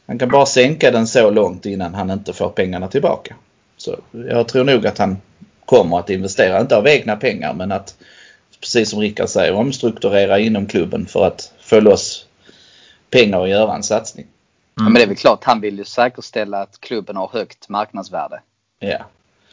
[0.05, 3.35] han kan bara sänka den så långt innan han inte får pengarna tillbaka.
[3.77, 3.95] Så
[4.29, 5.17] jag tror nog att han
[5.65, 7.95] kommer att investera, inte av egna pengar men att
[8.61, 12.25] precis som Rickard säger omstrukturera inom klubben för att få loss
[13.13, 14.25] pengar att göra en satsning.
[14.25, 14.33] Mm.
[14.75, 18.41] Ja, men det är väl klart, han vill ju säkerställa att klubben har högt marknadsvärde.
[18.79, 18.97] Ja.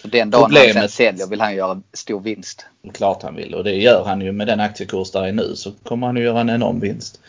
[0.02, 0.76] Så den dagen Problemet...
[0.76, 2.66] han sen säljer vill han göra stor vinst.
[2.94, 5.72] Klart han vill och det gör han ju med den aktiekurs där är nu så
[5.82, 7.20] kommer han att göra en enorm vinst.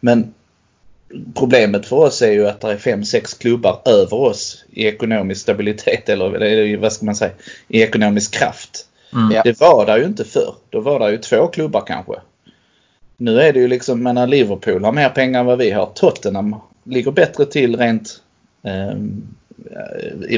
[0.00, 0.34] Men
[1.34, 5.40] problemet för oss är ju att det är fem sex klubbar över oss i ekonomisk
[5.40, 7.32] stabilitet eller vad ska man säga,
[7.68, 8.86] i ekonomisk kraft.
[9.12, 9.40] Mm.
[9.44, 10.54] Det var det ju inte förr.
[10.70, 12.14] Då var det ju två klubbar kanske
[13.24, 15.90] nu är det ju liksom, menar Liverpool har mer pengar än vad vi har.
[15.94, 18.22] Tottenham ligger bättre till rent
[18.62, 18.94] eh,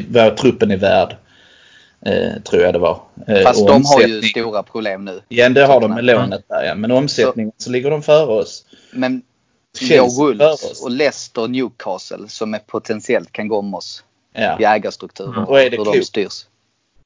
[0.08, 1.16] vad truppen är värd.
[2.06, 3.00] Eh, tror jag det var.
[3.26, 5.20] Eh, Fast de har ju stora problem nu.
[5.28, 6.74] Ja, det har de med lånet där ja.
[6.74, 8.64] Men omsättningen så, så ligger de före oss.
[8.92, 9.22] Men
[9.78, 14.60] Chelsea Wolves och Leicester och Newcastle som är potentiellt kan gå om oss ja.
[14.60, 15.34] i ägarstrukturen.
[15.34, 15.44] Mm.
[15.44, 16.46] Och är det hur de styrs.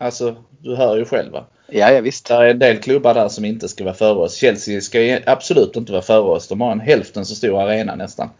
[0.00, 1.44] Alltså, du hör ju själv va?
[1.66, 2.26] Ja, ja visst.
[2.26, 4.34] Det är en del klubbar där som inte ska vara före oss.
[4.34, 6.48] Chelsea ska absolut inte vara före oss.
[6.48, 8.30] De har en hälften så stor arena nästan.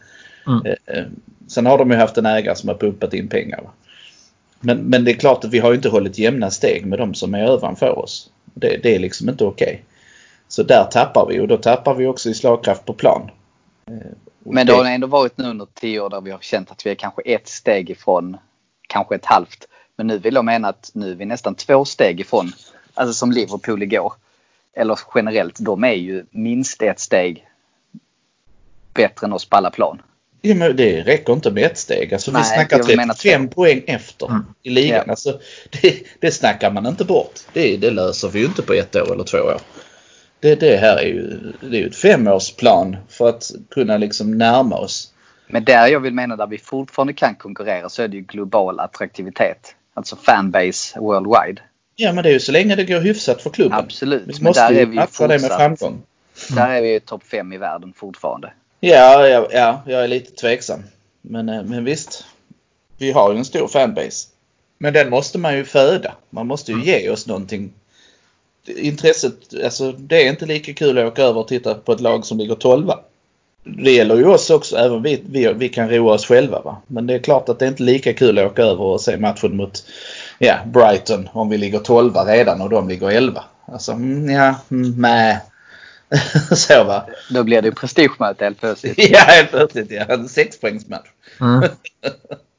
[0.47, 0.65] Mm.
[0.65, 1.05] Eh, eh,
[1.47, 3.69] sen har de ju haft en ägare som har pumpat in pengar.
[4.59, 7.33] Men, men det är klart att vi har inte hållit jämna steg med de som
[7.33, 8.29] är ovanför oss.
[8.53, 9.67] Det, det är liksom inte okej.
[9.67, 9.79] Okay.
[10.47, 13.31] Så där tappar vi och då tappar vi också i slagkraft på plan.
[13.87, 13.93] Eh,
[14.43, 16.89] men det har ändå varit nu under tio år där vi har känt att vi
[16.89, 18.37] är kanske ett steg ifrån,
[18.87, 19.67] kanske ett halvt.
[20.01, 22.51] Men nu vill jag mena att nu är vi nästan två steg ifrån,
[22.93, 24.13] alltså som Liverpool igår.
[24.75, 27.47] Eller generellt, de är ju minst ett steg
[28.93, 30.01] bättre än oss på alla plan.
[30.41, 32.13] Ja, men det räcker inte med ett steg.
[32.13, 34.45] Alltså, Nej, vi snackar 35 poäng efter mm.
[34.63, 35.03] i ligan.
[35.05, 35.11] Ja.
[35.11, 35.39] Alltså,
[35.81, 37.39] det, det snackar man inte bort.
[37.53, 39.61] Det, det löser vi ju inte på ett år eller två år.
[40.39, 44.77] Det, det här är ju, det är ju ett femårsplan för att kunna liksom närma
[44.77, 45.13] oss.
[45.47, 48.79] Men där jag vill mena där vi fortfarande kan konkurrera så är det ju global
[48.79, 49.75] attraktivitet.
[49.93, 51.61] Alltså fanbase worldwide.
[51.95, 53.79] Ja men det är ju så länge det går hyfsat för klubben.
[53.79, 54.39] Absolut.
[54.39, 56.01] Vi måste där ju är vi matcha det med framgång.
[56.49, 58.53] Där är vi ju topp 5 i världen fortfarande.
[58.79, 60.83] Ja, ja, ja, jag är lite tveksam.
[61.21, 62.25] Men, eh, men visst.
[62.97, 64.27] Vi har ju en stor fanbase.
[64.77, 66.15] Men den måste man ju föda.
[66.29, 67.73] Man måste ju ge oss någonting.
[68.65, 72.25] Intresset, alltså det är inte lika kul att åka över och titta på ett lag
[72.25, 72.91] som ligger 12
[73.63, 76.61] Det gäller ju oss också, även vi, vi, vi kan roa oss själva.
[76.61, 76.81] Va?
[76.87, 79.17] Men det är klart att det är inte lika kul att åka över och se
[79.17, 79.83] matchen mot
[80.39, 83.43] ja, Brighton om vi ligger 12 redan och de ligger 11.
[83.65, 85.39] Alltså, mm, ja, mm, nej.
[86.51, 87.05] så va.
[87.29, 88.93] Då blir det ju prestigemöte helt plötsligt.
[89.11, 90.03] ja, helt plötsligt ja.
[90.03, 91.07] En sexpoängsmatch.
[91.41, 91.63] Mm.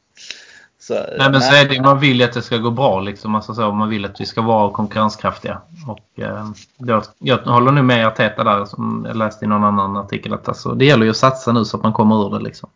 [0.82, 3.34] så, nej, men så är det man vill ju att det ska gå bra liksom.
[3.34, 5.60] Alltså så, man vill att vi ska vara konkurrenskraftiga.
[5.86, 9.96] Och, eh, då, jag håller nu med Arteta där som jag läste i någon annan
[9.96, 12.44] artikel att alltså, det gäller ju att satsa nu så att man kommer ur det
[12.44, 12.70] liksom.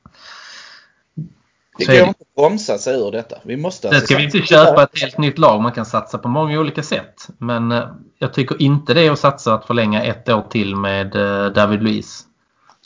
[1.78, 3.36] Det går inte att bromsa sig ur detta.
[3.42, 5.62] Vi måste alltså ska vi inte köpa ett helt nytt lag.
[5.62, 7.28] Man kan satsa på många olika sätt.
[7.38, 7.84] Men eh,
[8.18, 11.82] jag tycker inte det är att satsa att förlänga ett år till med eh, David
[11.82, 12.24] Luiz.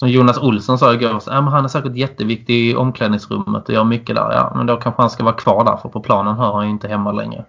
[0.00, 3.84] Som Jonas Olsson sa igår, så, men han är säkert jätteviktig i omklädningsrummet och gör
[3.84, 4.32] mycket där.
[4.32, 6.70] Ja, men då kanske han ska vara kvar där för på planen hör han ju
[6.70, 7.44] inte hemma längre.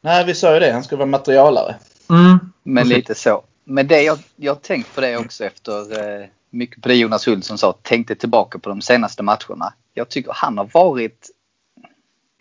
[0.00, 0.72] Nej, vi sa ju det.
[0.72, 1.76] Han ska vara materialare.
[2.10, 2.38] Mm.
[2.62, 3.42] Men lite så.
[3.64, 7.28] Men det jag, jag har tänkt på det också efter eh, mycket på det Jonas
[7.28, 7.72] Olsson sa.
[7.82, 11.30] Tänkte tillbaka på de senaste matcherna jag tycker han har varit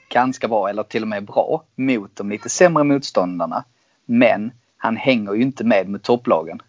[0.10, 3.64] ganska bra eller till och med bra mot de lite sämre motståndarna.
[4.06, 6.62] Men han hänger ju inte med mot topplagen.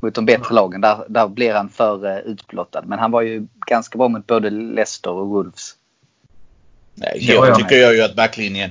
[0.00, 0.80] Mot de bättre lagen.
[0.80, 2.82] Där, där blir han för uh, utblottad.
[2.86, 5.74] Men han var ju ganska bra mot både Leicester och Wolves.
[6.94, 8.70] Nej, jag tycker jag ju att backlinjen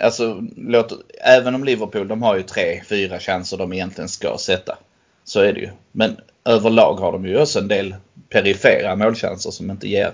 [0.00, 4.78] Alltså, låt, även om Liverpool de har ju tre, fyra chanser de egentligen ska sätta.
[5.24, 5.70] Så är det ju.
[5.92, 7.94] Men överlag har de ju också en del
[8.28, 10.12] perifera målchanser som inte ger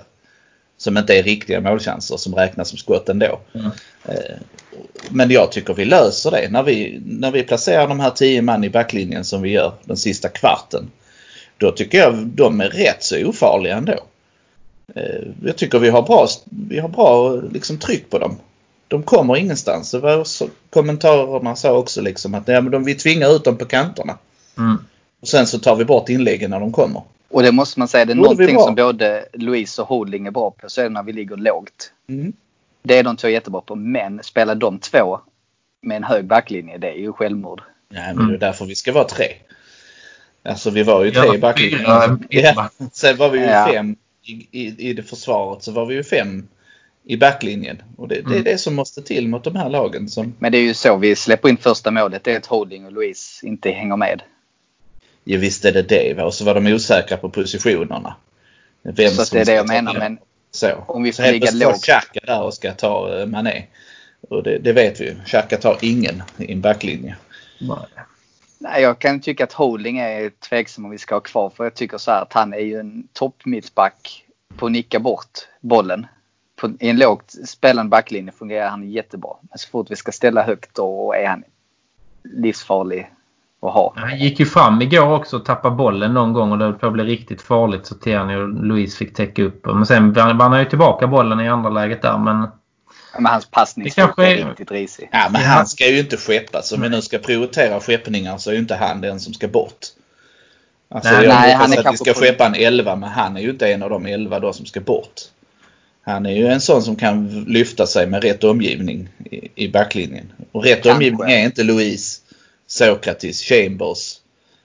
[0.76, 3.40] som inte är riktiga målchanser som räknas som skott ändå.
[3.54, 3.70] Mm.
[5.10, 6.48] Men jag tycker vi löser det.
[6.50, 9.96] När vi, när vi placerar de här 10 man i backlinjen som vi gör den
[9.96, 10.90] sista kvarten.
[11.58, 13.98] Då tycker jag de är rätt så ofarliga ändå.
[14.94, 16.28] Eh, jag tycker vi har bra,
[16.68, 18.37] vi har bra liksom, tryck på dem.
[18.88, 19.90] De kommer ingenstans.
[19.90, 23.56] Det var så, kommentarerna sa också liksom att ja, men de, vi tvingar ut dem
[23.56, 24.18] på kanterna.
[24.58, 24.76] Mm.
[25.20, 27.02] Och sen så tar vi bort inläggen när de kommer.
[27.35, 30.51] Och det måste man säga, det är någonting som både Louise och Holding är bra
[30.51, 31.92] på så är det när vi ligger lågt.
[32.09, 32.33] Mm.
[32.83, 33.75] Det är de två jättebra på.
[33.75, 35.20] Men spela de två
[35.83, 37.62] med en hög backlinje, det är ju självmord.
[37.90, 39.27] Nej, men det är därför vi ska vara tre.
[40.44, 41.83] Alltså vi var ju tre ja, i backlinjen.
[42.31, 43.68] Ja, sen var vi ju ja.
[43.73, 46.49] fem i, i, i det försvaret så var vi ju fem
[47.05, 47.83] i backlinjen.
[47.97, 48.44] Och det, det är mm.
[48.44, 50.09] det som måste till mot de här lagen.
[50.09, 50.35] Som...
[50.38, 52.25] Men det är ju så vi släpper in första målet.
[52.25, 54.23] Det är att Holding och Louise inte hänger med.
[55.24, 56.22] Ja visst är det det.
[56.22, 58.16] Och så var de osäkra på positionerna.
[58.82, 59.94] Vem så det är det jag menar.
[59.94, 60.18] Men
[60.50, 60.84] så.
[60.87, 61.82] om vi får ligga lågt.
[61.82, 63.64] Xhaka där och ska ta uh, Mané.
[64.20, 65.14] Och det, det, vet vi ju.
[65.26, 67.16] Xhaka tar ingen i en backlinje.
[68.58, 68.82] Nej.
[68.82, 71.50] jag kan tycka att Holding är tveksam om vi ska ha kvar.
[71.56, 74.24] För jag tycker så här att han är ju en toppmittback
[74.56, 76.06] på att nicka bort bollen.
[76.56, 79.37] På, I en lågt spelande backlinje fungerar han jättebra.
[79.40, 81.44] Men så fort vi ska ställa högt då är han
[82.22, 83.10] livsfarlig
[83.68, 83.92] att ha.
[83.96, 87.05] Han gick ju fram igår också och tappade bollen någon gång och det på bli
[87.05, 89.64] riktigt farligt så Tierney och Louise fick täcka upp.
[89.64, 92.46] Men sen vann han ju tillbaka bollen i andra läget där men...
[93.12, 95.09] Ja, men hans passningsfot är, är riktigt risig.
[95.12, 96.72] Ja men han ska ju inte skeppas.
[96.72, 99.87] Om vi nu ska prioritera skeppningar så är ju inte han den som ska bort.
[100.88, 103.50] Alltså nej, jag nej, hoppas att vi ska skeppa en 11 men han är ju
[103.50, 105.20] inte en av de 11 då som ska bort.
[106.07, 110.33] Han är ju en sån som kan lyfta sig med rätt omgivning i, i backlinjen.
[110.53, 110.92] Och rätt Kanske.
[110.92, 112.20] omgivning är inte Louise,
[112.66, 114.16] Sokratis, Chambers.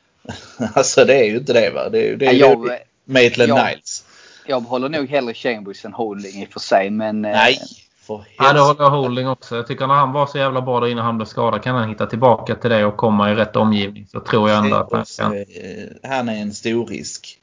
[0.73, 1.89] alltså det är ju inte det va.
[1.89, 4.05] Det är, ju- det är Jag, ju Maitland jag- Niles.
[4.47, 6.89] jag håller nog hellre Chambers än Holding i och för sig.
[6.89, 7.59] Men, eh, Nej,
[8.07, 9.55] för Ja, det håller jag Holding också.
[9.55, 11.89] Jag tycker när han var så jävla bra där innan han blev skadad kan han
[11.89, 14.07] hitta tillbaka till det och komma i rätt omgivning.
[14.11, 15.33] Så tror jag ändå att han kan.
[15.37, 17.37] Eh, Han är en stor risk.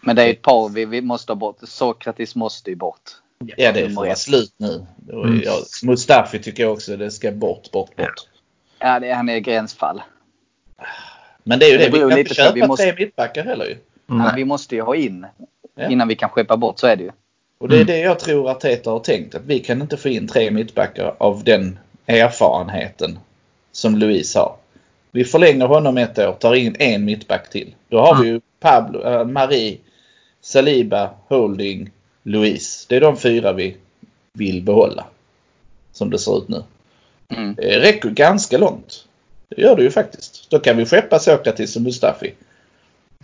[0.00, 1.56] men det är ett par vi, vi måste ha bort.
[1.62, 3.00] Sokratis måste ju bort.
[3.56, 4.86] Ja, det får vara slut nu.
[5.12, 5.42] Mm.
[5.82, 8.14] Mustafi tycker jag också det ska bort, bort, bort.
[8.84, 10.02] Ja, det, han är gränsfall.
[11.44, 11.90] Men det är ju Det det.
[11.90, 13.76] Vi kan lite inte köpa vi måste- tre mittbackar heller ju.
[14.06, 14.32] Nej.
[14.36, 15.26] vi måste ju ha in
[15.74, 15.88] Ja.
[15.88, 16.78] innan vi kan skeppa bort.
[16.78, 17.10] Så är det ju.
[17.58, 17.86] Och det är Mm.
[17.86, 19.34] det jag tror Arteta har tänkt.
[19.34, 23.18] Att vi kan inte få in tre mittbackar av den erfarenheten
[23.72, 24.56] som Luis har.
[25.10, 27.74] Vi förlänger honom ett år, tar in en mittback till.
[27.88, 29.78] Då har vi ju Pablo, äh, Marie,
[30.40, 31.90] Saliba, Holding,
[32.22, 32.86] Luis.
[32.88, 33.76] Det är de fyra vi
[34.32, 35.04] vill behålla.
[35.92, 36.62] Som det ser ut nu.
[37.36, 37.54] Mm.
[37.54, 39.04] Det räcker ganska långt.
[39.48, 40.50] Det gör det ju faktiskt.
[40.50, 42.34] Då kan vi skeppa Sokratis och Mustafi.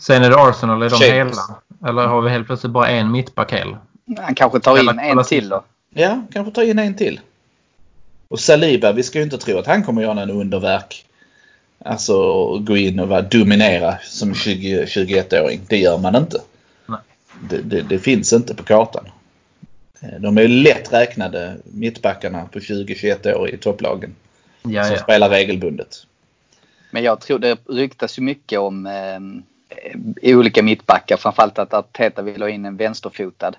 [0.01, 1.39] Sen är det Arsenal, är de Chambers.
[1.39, 1.91] hela?
[1.91, 3.77] Eller har vi helt plötsligt bara en mittback hel?
[4.19, 5.65] Han kanske tar in Eller en kolla till då.
[5.95, 7.21] Ja, kanske ta in en till.
[8.29, 11.05] Och Saliba, vi ska ju inte tro att han kommer göra en underverk.
[11.85, 15.61] Alltså gå in och vara, dominera som 20, 21-åring.
[15.69, 16.41] Det gör man inte.
[16.87, 16.99] Nej.
[17.51, 19.05] Det, det, det finns inte på kartan.
[20.03, 24.15] Eh, De är lätt räknade mittbackarna på 20-21 år i topplagen.
[24.63, 25.03] Ja, som ja.
[25.03, 26.07] spelar regelbundet.
[26.91, 29.21] Men jag tror det ryktas ju mycket om eh,
[30.23, 31.17] i olika mittbackar.
[31.17, 33.53] Framförallt att Arteta vill ha in en vänsterfotad.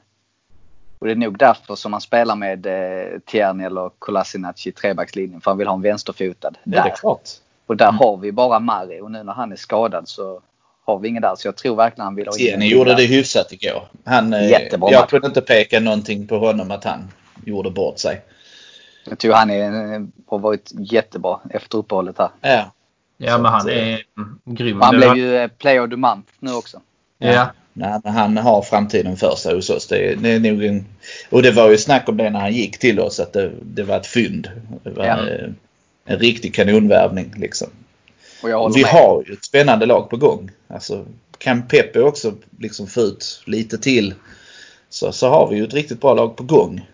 [0.99, 5.41] Och det är nog därför som han spelar med eh, Tierney eller Kolasinac i trebackslinjen.
[5.41, 6.95] För han vill ha en vänsterfotad Ja, det är där.
[6.95, 7.29] klart.
[7.65, 9.01] Och där har vi bara Mari.
[9.01, 10.41] Och nu när han är skadad så
[10.91, 11.35] har vi ingen där.
[11.35, 13.87] Så jag tror verkligen han vill ha in Tierney en gjorde det hyfsat igår.
[14.05, 15.09] Han, eh, Jättebra jag match.
[15.09, 17.11] kunde inte peka någonting på honom att han
[17.45, 18.21] gjorde bort sig.
[19.09, 22.29] Jag tror han är, eh, har varit jättebra efter uppehållet här.
[22.41, 22.71] Ja,
[23.17, 24.01] ja men han är
[24.45, 24.79] grym.
[24.79, 26.81] Och han blev ju eh, player of the month nu också.
[27.17, 27.51] Ja.
[27.73, 29.87] Nej, men han har framtiden för sig hos oss.
[29.87, 30.85] Det är, det är nog en,
[31.29, 33.83] och det var ju snack om det när han gick till oss att det, det
[33.83, 34.51] var ett fynd.
[34.83, 35.27] Det var Ja.
[35.29, 35.49] eh,
[36.05, 37.67] en riktig kanonvärvning liksom.
[38.43, 38.91] Och jag håller Vi med.
[38.91, 40.51] har ju ett spännande lag på gång.
[40.67, 41.05] Alltså,
[41.37, 44.13] kan Pepe också liksom få ut lite till
[44.89, 46.87] så, så har vi ju ett riktigt bra lag på gång.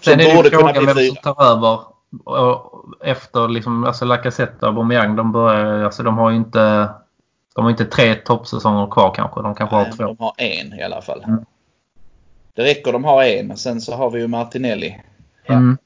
[0.00, 1.80] Sen är det borde ju frågan vem som tar över
[2.24, 5.16] och efter liksom, alltså Lacazette och Aubameyang.
[5.16, 6.88] De, börjar, alltså, de har ju inte,
[7.54, 9.42] de har inte tre toppsäsonger kvar kanske.
[9.42, 10.04] De kanske har Nej, två.
[10.04, 11.22] de har en i alla fall.
[11.24, 11.44] Mm.
[12.54, 13.56] Det räcker de har en.
[13.56, 15.00] Sen så har vi ju Martinelli
[15.46, 15.78] Mm.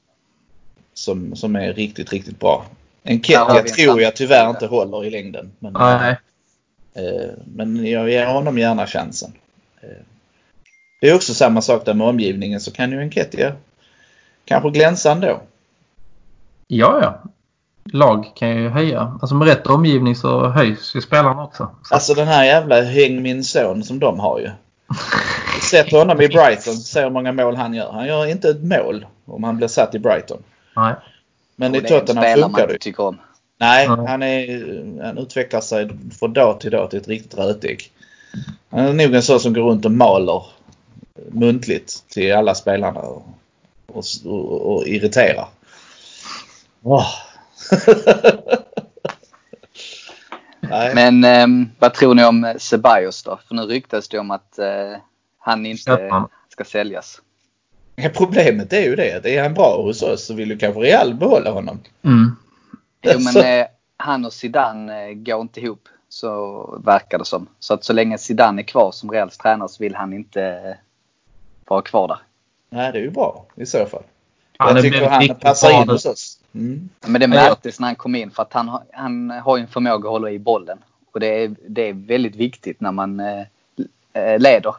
[0.93, 2.65] som, som är riktigt, riktigt bra.
[3.07, 5.51] En en tror jag tyvärr inte håller i längden.
[5.59, 6.17] Men, Nej.
[6.93, 9.33] eh, men jag ger honom gärna chansen.
[9.81, 9.89] Eh,
[11.01, 13.53] det är också samma sak där med omgivningen så kan ju en Ketia
[14.45, 15.41] kanske glänsa ändå.
[16.67, 17.31] Ja, ja.
[17.91, 19.17] Lag kan ju höja.
[19.21, 21.69] Alltså med rätt omgivning så höjs ju spelarna också.
[21.83, 24.49] Så, Alltså den här jävla häng min son som de har ju.
[25.61, 27.91] Sätt honom i Brighton, se hur många mål han gör.
[27.91, 30.43] Han gör inte ett mål om han blir satt i Brighton.
[30.75, 30.95] nej.
[31.55, 32.77] Men Och i Tottenham funkar man det.
[32.77, 33.19] tycker om.
[33.57, 34.05] Nej, Ja.
[34.07, 35.89] han, är, han utvecklar sig
[36.19, 37.91] från dag till dag till ett riktigt rötägg.
[38.69, 40.43] Han är nog en sån som går runt och maler
[41.31, 43.25] muntligt till alla spelarna och,
[43.87, 45.47] och, och, och irriterar.
[50.59, 50.95] Nej.
[50.95, 53.39] Men ehm, vad tror ni om eh, Ceballos då?
[53.47, 54.97] För nu ryktas det om att eh,
[55.39, 56.11] han inte
[56.49, 57.21] ska säljas.
[57.95, 60.81] Ja, Problemet är ju det att är han bra hos oss så vill ju kanske
[60.81, 61.79] Real behålla honom.
[62.03, 62.35] Mm.
[63.01, 63.65] Jo men eh,
[63.97, 65.87] han och Zidane eh, går inte ihop.
[66.09, 67.47] Så verkar det som.
[67.59, 70.75] Så att så länge Zidane är kvar som Reals tränare så vill han inte eh,
[71.67, 72.17] vara kvar där.
[72.69, 74.03] Nej, det är ju bra i så fall.
[74.57, 75.93] Han jag är tycker han passar in det.
[75.93, 76.39] hos oss.
[76.53, 76.89] Mm.
[77.07, 77.27] Men det Ja.
[77.49, 80.11] märktes när han kom in för att han, har- han har ju en förmåga att
[80.11, 80.77] hålla i bollen.
[81.11, 83.39] Och det är, det är väldigt viktigt när man eh,
[84.13, 84.75] eh, leder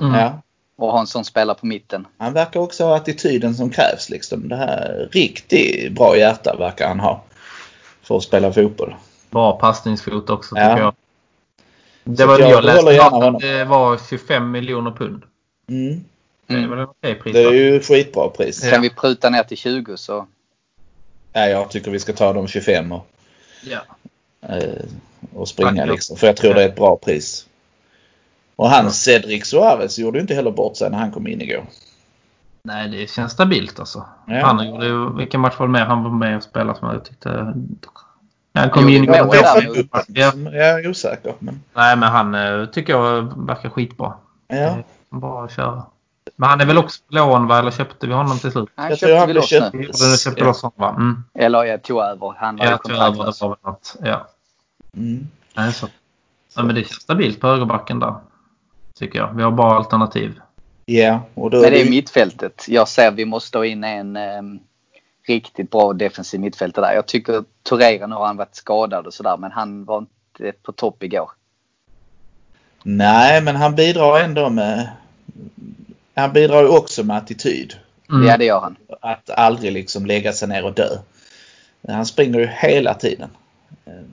[0.00, 0.14] Mm.
[0.14, 0.42] Ja.
[0.80, 2.06] Och har en sån spelare på mitten.
[2.18, 4.10] Han verkar också ha attityden som krävs.
[4.10, 4.48] Liksom.
[4.48, 7.22] Det här riktigt bra hjärta verkar han ha.
[8.02, 8.94] För att spela fotboll.
[9.30, 10.68] Bra passningsfot också Ja.
[10.68, 10.94] tycker jag.
[12.04, 15.22] Det var jag jag, läste att det var 25 miljoner pund.
[15.68, 16.04] Mm.
[16.46, 16.78] Det är Mm.
[16.78, 17.32] en okej pris?
[17.32, 18.64] Det är ju skitbra pris.
[18.64, 18.70] Ja.
[18.70, 20.26] Kan vi pruta ner till 20 så
[21.32, 23.06] Ja, jag tycker vi ska ta de 25 och,
[23.64, 23.78] Ja.
[24.48, 24.84] eh,
[25.34, 25.92] och springa ja.
[25.92, 26.16] liksom.
[26.16, 27.46] För jag tror det är ett bra pris.
[28.60, 31.64] Och han Cedric Suarez gjorde inte heller bort sig när han kom in igår.
[32.64, 34.04] Nej, det känns stabilt alltså.
[34.26, 34.46] Ja.
[34.46, 35.86] Han gjorde vilken match var det med?
[35.86, 37.28] Han var med och spelade som jag tyckte...
[37.30, 37.78] Han
[38.54, 39.36] Jo, kom in i det var mål.
[40.08, 41.34] det där Jag, är osäker.
[41.38, 44.12] Men, Nej, men han eh, tycker jag verkar skitbra.
[44.48, 44.76] ja.
[45.10, 45.82] Bra att köra.
[46.36, 47.58] Men han är väl också på lån va?
[47.58, 48.68] Eller köpte vi honom till slut?
[48.74, 49.72] Han Jag tror köpte han vi loss köpt.
[49.74, 49.78] nu.
[50.10, 50.88] Vi köpte loss honom va?
[50.96, 51.24] Mm.
[51.34, 52.34] Eller jag tog över.
[52.38, 53.96] Han var Jag tror över det var väl något.
[54.02, 54.26] Ja.
[54.96, 55.28] Mm.
[55.56, 55.88] Nej, så.
[56.56, 58.14] Ja, men det känns stabilt på högerbacken där.
[59.00, 59.34] Tycker jag.
[59.34, 60.40] Vi har bra alternativ.
[60.86, 62.64] Ja, och då Men det är mittfältet.
[62.68, 64.58] Jag ser vi måste ha in en ehm,
[65.28, 66.94] riktigt bra defensiv mittfältare där.
[66.94, 70.72] Jag tycker Torreira, nu har han varit skadad och sådär, men han var inte på
[70.72, 71.30] topp igår.
[72.82, 74.88] Nej, men han bidrar ändå med...
[76.14, 77.74] Han bidrar ju också med attityd.
[78.10, 78.26] Mm.
[78.26, 78.76] Ja, det gör han.
[79.00, 80.98] Att aldrig liksom lägga sig ner och dö.
[81.88, 83.30] Han springer ju hela tiden.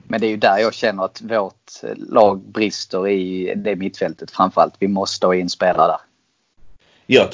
[0.08, 4.74] Men det är ju där jag känner att vårt lag brister i det mittfältet framförallt.
[4.80, 5.98] Vi måste ha in spelare där.
[7.06, 7.30] Ja,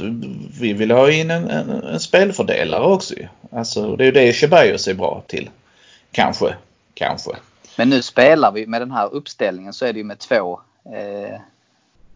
[0.62, 3.28] vi vill ha in en, en, en spelfördelare också ju.
[3.52, 5.50] Alltså, det är ju det Ceballos är bra till.
[6.12, 6.56] Kanske.
[6.94, 7.32] Kanske.
[7.78, 11.40] Men nu spelar vi med den här uppställningen så är det ju med två eh,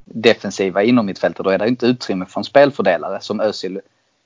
[0.06, 1.44] defensiva inom mittfältet.
[1.44, 3.82] Då är det inte utrymme för en spelfördelare som Özil.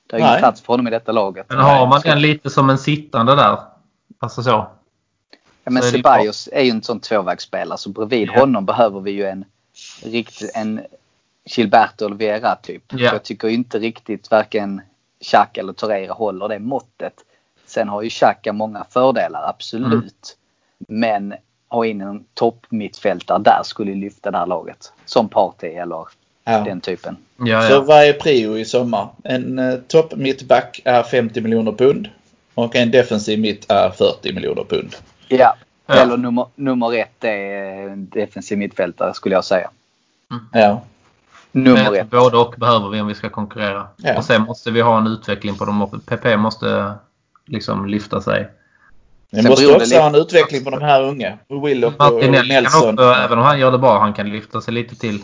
[0.07, 0.39] Det är Nej.
[0.39, 1.45] plats för honom i detta laget.
[1.49, 3.57] Men har man den lite som en sittande där?
[4.19, 4.67] Alltså så.
[5.63, 8.39] Ja, men så Ceballos är ju en sån tvåvägsspelare så bredvid Ja.
[8.39, 9.45] honom behöver vi ju en
[10.03, 10.81] riktig, en
[11.45, 12.83] Gilberto eller Vera typ.
[12.91, 12.97] Ja.
[12.97, 14.81] För jag tycker inte riktigt varken
[15.23, 17.13] Xhaka eller Torreira håller det måttet.
[17.65, 20.37] Sen har ju Xhaka många fördelar, absolut.
[20.89, 20.99] Mm.
[20.99, 21.33] Men
[21.67, 24.91] ha in en toppmittfältare där skulle lyfta det här laget.
[25.05, 26.05] Som Partey eller
[26.43, 26.59] Ja.
[26.63, 27.17] den typen.
[27.37, 27.81] Ja, Så ja.
[27.81, 29.07] vad är prio i sommar?
[29.23, 32.09] En eh, topp mittback är 50 miljoner pund.
[32.53, 34.95] Och en defensiv mitt är 40 miljoner pund.
[35.31, 35.55] Ja.
[35.85, 35.95] Ja.
[35.95, 39.69] Eller nummer, nummer ett är en defensiv mittfältare skulle jag säga.
[40.51, 40.81] Ja.
[41.51, 42.09] Nummer Men ett.
[42.09, 43.87] Både och behöver vi om vi ska konkurrera.
[43.97, 44.17] Ja.
[44.17, 46.01] Och sen måste vi ha en utveckling på dem.
[46.05, 46.93] PP måste
[47.45, 48.49] liksom lyfta sig.
[49.31, 51.37] Vi måste också ha en utveckling på de här unga.
[51.65, 52.93] Willock och kan Nelson.
[52.93, 55.23] också, även om han gör det bra, han kan lyfta sig lite till.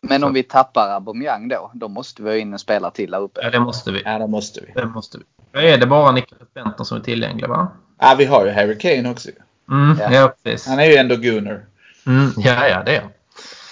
[0.00, 3.20] Men om vi tappar Aubameyang då, då måste vi ha in en spelare till där
[3.20, 3.40] uppe.
[3.42, 4.02] Ja, det måste vi.
[4.04, 4.72] Ja, det måste vi.
[4.80, 5.24] Det måste vi.
[5.52, 7.68] Då är det bara Nicholas Benton som är tillgänglig va?
[8.02, 9.28] Ja, vi har ju Harry Kane också.
[9.70, 10.12] Mm, Ja.
[10.12, 10.34] ja.
[10.42, 10.66] precis.
[10.68, 11.64] Han är ju ändå Gunnar.
[12.06, 13.08] Mm, ja, ja, det är.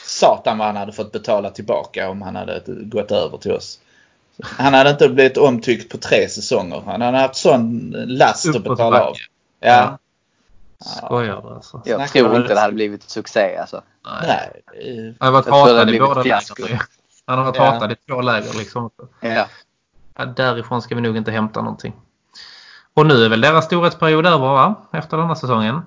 [0.05, 3.79] Satan vad han hade fått betala tillbaka om han hade gått över till oss.
[4.43, 6.83] Han hade inte blivit omtyckt på tre säsonger.
[6.87, 8.93] Han hade haft sån last att betala av.
[8.93, 9.21] Uppåtbacke.
[9.61, 9.99] Ja.
[11.07, 11.83] Skojar du alltså?
[11.85, 13.83] Jag Snackar tror inte det hade blivit succé alltså.
[14.23, 14.63] Nej.
[14.75, 16.79] eh, Han har varit hatad i båda lägren.
[17.27, 17.65] Han har varit Ja.
[17.65, 18.91] hatad i två läger liksom.
[19.21, 19.47] Ja.
[20.17, 21.93] Ja, därifrån ska vi nog inte hämta någonting.
[23.01, 24.75] Och nu är väl deras storhetsperiod över va?
[24.93, 25.81] Efter denna säsongen?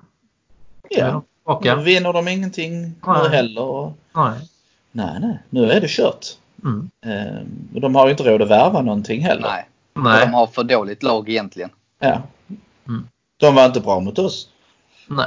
[0.90, 1.22] Ja.
[1.44, 3.28] Och Nu vinner de ingenting nu Nej.
[3.28, 3.62] heller.
[3.62, 4.32] Och, Nej.
[4.92, 5.38] nej, nej.
[5.50, 6.26] Nu är det kört.
[6.64, 6.90] Mm.
[7.06, 9.48] Ehm, de har ju inte råd att värva någonting heller.
[9.48, 9.68] Nej.
[9.94, 10.20] Och Nej.
[10.20, 11.70] de har för dåligt lag egentligen.
[11.98, 12.22] Ja.
[12.88, 13.08] Mm.
[13.36, 14.48] De var inte bra mot oss.
[15.06, 15.26] Nej.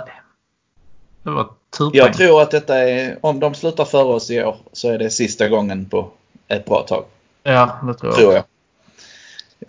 [1.23, 2.05] Det var turpoäng.
[2.05, 5.09] Jag tror att detta är, om de slutar före oss i år så är det
[5.09, 6.09] sista gången på
[6.47, 7.05] ett bra tag.
[7.43, 8.19] Ja, det tror jag.
[8.19, 8.43] Tror jag.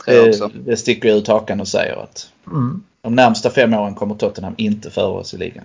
[0.04, 0.48] Tror jag också.
[0.48, 2.82] Det, det sticker ut hakan och säger att Mm.
[3.02, 5.64] de närmsta fem åren kommer Tottenham inte före oss i ligan.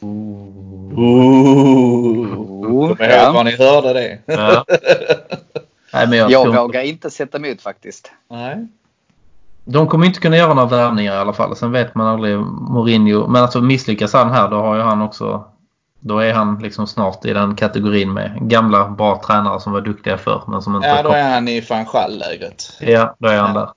[0.00, 0.98] Ooh.
[0.98, 2.96] Ooh.
[2.96, 4.18] Kom ihåg var ni hörde det.
[4.26, 4.64] Ja.
[5.92, 8.12] Nej, men jag, Jag tror vågar inte sätta emot faktiskt.
[8.30, 8.66] Nej.
[9.64, 11.56] De kommer inte kunna göra några värvningar i alla fall.
[11.56, 13.26] Sen vet man aldrig Mourinho.
[13.28, 15.44] Men alltså misslyckas han här då har ju han också...
[16.08, 20.18] Då är han liksom snart i den kategorin med gamla bra tränare som var duktiga
[20.18, 21.18] förr men som inte Ja, då kom.
[21.18, 22.72] är han i van Schall-lägret.
[22.80, 23.60] Ja, då är han Ja.
[23.60, 23.68] där.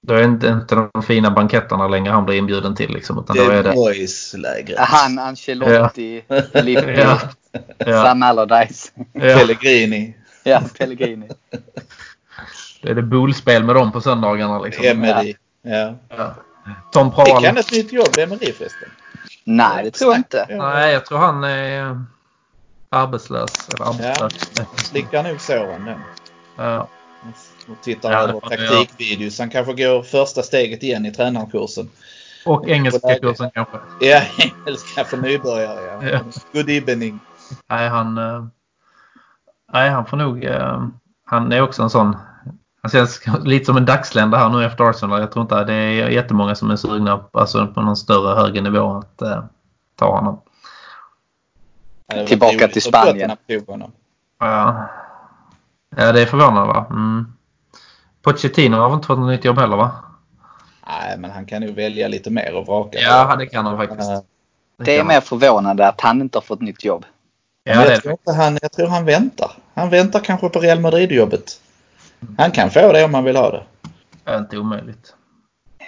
[0.00, 3.18] Då är inte, inte de fina banketterna längre han blir inbjuden till liksom.
[3.18, 3.72] Utan då är Det är det...
[3.72, 4.78] Boys-lägret.
[4.78, 6.22] Han, Ancelotti,
[6.52, 7.18] Lippi, Ja.
[7.78, 8.92] Ja, Sam Allardyce.
[9.12, 9.20] ja.
[9.38, 10.16] Pellegrini.
[10.44, 11.28] Ja, Pellegrini.
[12.82, 14.84] Det är det bullspel med dem på söndagarna liksom.
[14.84, 15.34] Emery.
[15.62, 15.94] Ja.
[16.16, 16.34] Ja.
[16.92, 17.44] Tom Prahl.
[17.44, 18.88] han ett nytt jobb, Emery förresten?
[19.48, 20.46] Nej, det tror jag inte.
[20.48, 20.56] Ja.
[20.56, 22.04] Nej, jag tror han är
[22.88, 23.68] arbetslös.
[23.68, 24.32] Eller arbetslös.
[24.76, 26.00] Slickar nog såren den.
[26.56, 26.88] Ja.
[27.68, 31.88] Och tittar Ja, över får han kanske går första steget igen i tränarkursen.
[32.46, 33.76] Och engelska kursen kanske.
[34.00, 36.08] Ja, engelska för nybörjare ja.
[36.08, 36.20] Ja.
[36.52, 37.20] Good evening.
[37.68, 38.46] Nej, han, eh,
[39.72, 40.44] nej, han får nog...
[40.44, 40.86] eh,
[41.24, 42.16] Han är också en sån...
[42.86, 45.20] Han känns lite som en dagslända här nu efter Arsenal.
[45.20, 48.96] Jag tror inte det är jättemånga som är sugna alltså på någon större högre nivå
[48.98, 49.44] att eh,
[49.96, 50.40] ta honom.
[52.06, 53.36] Det Tillbaka till Spanien.
[54.40, 54.88] Ja,
[55.96, 56.86] ja det är förvånande va?
[56.90, 57.32] Mm.
[58.22, 59.90] Pochettino har väl inte fått något nytt jobb heller va?
[60.86, 62.98] Nej, men han kan ju välja lite mer och vraka.
[62.98, 64.10] Ja, det kan han faktiskt.
[64.10, 64.22] Ja.
[64.84, 67.04] Det är kan mer förvånande att han inte har fått nytt jobb.
[67.64, 68.00] Ja, det är jag, det.
[68.00, 69.50] tror inte han, jag tror han väntar.
[69.74, 71.60] Han väntar kanske på Real Madrid-jobbet.
[72.38, 73.62] Han kan få det om han vill ha det.
[74.24, 75.14] Det är inte omöjligt.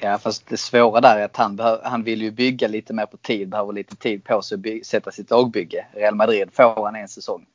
[0.03, 3.17] Ja, fast det svåra där är att han, han vill ju bygga lite mer på
[3.17, 5.87] tid, behöver lite tid på sig att by- sätta sitt lagbygge.
[5.93, 7.47] Real Madrid får han en säsong.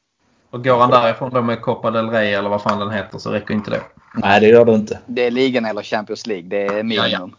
[0.50, 3.32] Och går han därifrån då med Copa del Rey eller vad fan den heter så
[3.32, 3.82] räcker inte det.
[4.16, 5.00] Nej, det gör det inte.
[5.06, 6.50] Det är ligan eller Champions League.
[6.50, 6.96] Det är minimum.
[7.12, 7.30] Ja, ja.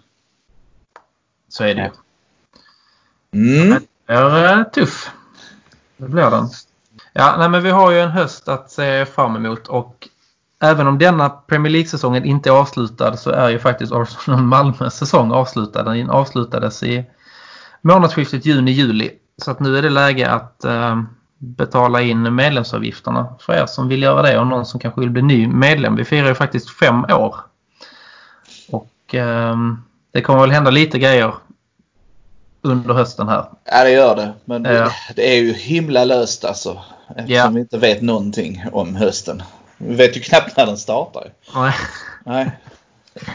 [1.49, 1.91] Så är det
[3.33, 3.41] ju.
[3.41, 3.83] Mm.
[4.07, 5.11] Det är uh, tuff.
[5.97, 6.49] Det blir den.
[7.13, 10.09] Ja, nej, men vi har ju en höst att se fram emot och
[10.65, 15.33] även om denna Premier League-säsongen inte är avslutad så är ju faktiskt Arsenal Malmös säsong
[15.33, 15.83] avslutad.
[15.83, 17.05] Den avslutades i
[17.83, 19.11] månadsskiftet juni-juli.
[19.43, 21.03] Så att nu är det läge att uh,
[21.39, 25.23] betala in medlemsavgifterna för er som vill göra det och någon som kanske vill bli
[25.23, 25.97] ny medlem.
[25.97, 27.37] Vi firar ju faktiskt fem år.
[28.71, 29.57] Och uh,
[30.13, 31.35] det kommer väl hända lite grejer
[32.63, 33.47] under hösten här.
[33.65, 34.33] Ja det gör det.
[34.45, 34.91] Men ja.
[35.17, 36.79] det är ju himla löst alltså.
[37.09, 37.49] Eftersom ja.
[37.49, 39.43] vi inte vet någonting om hösten.
[39.79, 41.33] Vet ju knappt när den startar.
[41.55, 41.75] Nej.
[42.25, 42.51] Nej.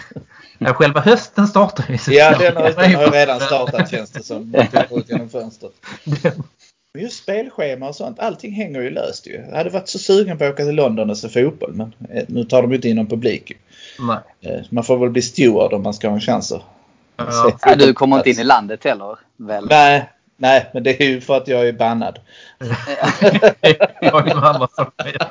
[0.62, 2.14] Ja, själva hösten startar ju.
[2.16, 4.56] Ja, den har, den har redan startat känns det som.
[4.92, 5.72] Ut genom fönstret.
[6.94, 9.46] Men just spelschema och sånt, allting hänger ju löst ju.
[9.50, 12.24] Jag hade varit så sugen på att åka till London och se fotboll men eh,
[12.28, 13.54] nu tar de ju inte in någon publik.
[14.00, 14.18] Nej.
[14.42, 16.62] Eh, man får väl bli steward om man ska ha en chans att
[17.18, 17.58] ja.
[17.66, 17.76] ja.
[17.76, 19.68] Du kommer inte in i landet heller väl?
[19.70, 22.20] Nej, nej men det är ju för att jag är bannad.
[24.02, 25.28] jag har ju andra saker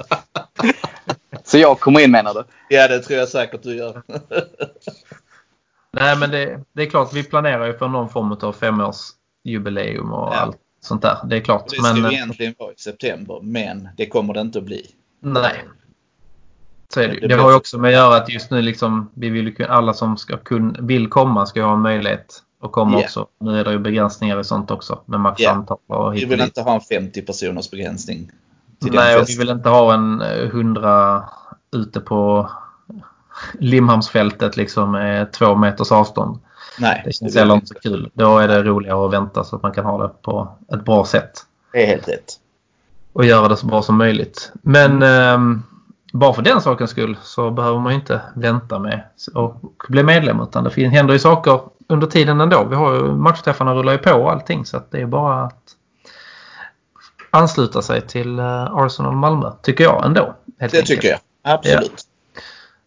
[1.49, 2.45] Så jag kommer in menar du?
[2.69, 4.03] Ja det tror jag säkert du gör.
[5.93, 10.35] nej men det, det, är klart vi planerar ju för någon form av femårsjubileum och
[10.35, 10.37] ja.
[10.37, 11.17] allt sånt där.
[11.25, 11.69] Det är klart.
[11.69, 14.87] Det ska men, ju egentligen vara i september men det kommer det inte att bli.
[15.21, 15.65] Nej.
[16.89, 19.11] Så är det, det, det har ju också med att göra att just nu liksom,
[19.15, 22.93] vi vill ju, alla som ska kun, vill komma ska ha en möjlighet att komma
[22.93, 23.05] yeah.
[23.05, 23.27] också.
[23.41, 26.03] Nu är det ju begränsningar i sånt också med maxantal yeah.
[26.03, 28.31] och hit Vi vill inte ha en 50 personers begränsning.
[28.81, 31.23] Nej, och vi vill inte ha en 100 eh,
[31.81, 32.51] ute på
[33.59, 36.39] Limhamnsfältet liksom med två meters avstånd.
[36.79, 38.11] Nej, det känns heller inte så kul.
[38.15, 41.05] Då är det roligare att vänta så att man kan ha det på ett bra
[41.05, 41.33] sätt.
[41.73, 42.33] Det är helt rätt.
[43.13, 44.53] Och göra det så bra som möjligt.
[44.63, 45.61] Men eh,
[46.13, 49.03] bara för den sakens skull så behöver man inte vänta med
[49.35, 49.55] att
[49.89, 50.41] bli medlem.
[50.41, 52.65] Utan det händer ju saker under tiden ändå.
[52.65, 55.75] Vi har ju, matchträffarna rullar ju på och allting så att det är bara att
[57.31, 59.53] ansluta sig till eh, Arsenal Malmö.
[59.63, 60.35] Tycker jag ändå.
[60.47, 60.87] det enkelt.
[60.87, 61.19] tycker jag.
[61.43, 62.05] Absolut.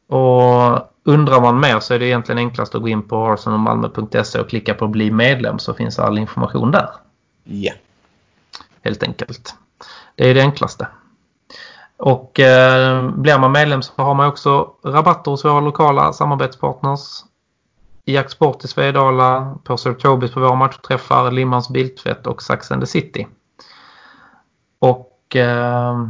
[0.08, 0.16] Ja.
[0.18, 4.50] Och undrar man mer så är det egentligen enklast att gå in på arsenalmalmo.se och
[4.50, 6.90] klicka på bli medlem så finns all information där.
[7.44, 7.74] Ja.
[8.82, 9.56] Helt enkelt.
[10.16, 10.88] Det är det enklaste.
[11.98, 17.24] Och eh, blir man medlem så har man också rabatter hos våra lokala samarbetspartners.
[18.06, 22.82] I Jacksport i Svedala, på Sir Tobis på våra matchträffar, Limmans Biltvätt och Sax and
[22.82, 23.28] the City.
[24.82, 26.08] Och eh,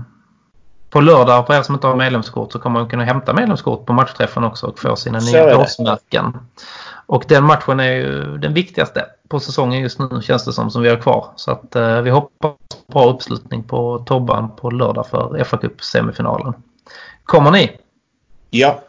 [0.90, 3.94] på lördag för er som inte har medlemskort så kommer man kunna hämta medlemskort på
[3.94, 6.38] matchträffen också och få sina nya årsmärken.
[7.06, 10.82] Och den matchen är ju den viktigaste på säsongen just nu känns det som som
[10.82, 11.28] vi har kvar.
[11.36, 12.58] Så att eh, vi hoppas på
[12.88, 16.54] bra uppslutning på Tobban på lördag för fa Cup semifinalen.
[17.24, 17.78] Kommer ni?
[18.50, 18.80] Ja.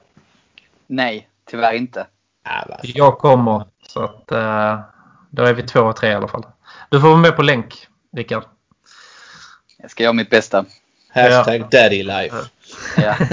[0.86, 2.06] Nej, tyvärr inte.
[2.82, 3.64] Jag kommer.
[3.88, 4.80] Så att eh,
[5.30, 6.46] då är vi två och tre i alla fall.
[6.88, 8.44] Du får vara med på länk, Rickard.
[9.82, 10.64] Jag ska göra mitt bästa.
[11.08, 11.68] Hashtag ja.
[11.70, 12.36] daddy life.
[12.96, 13.14] Ja.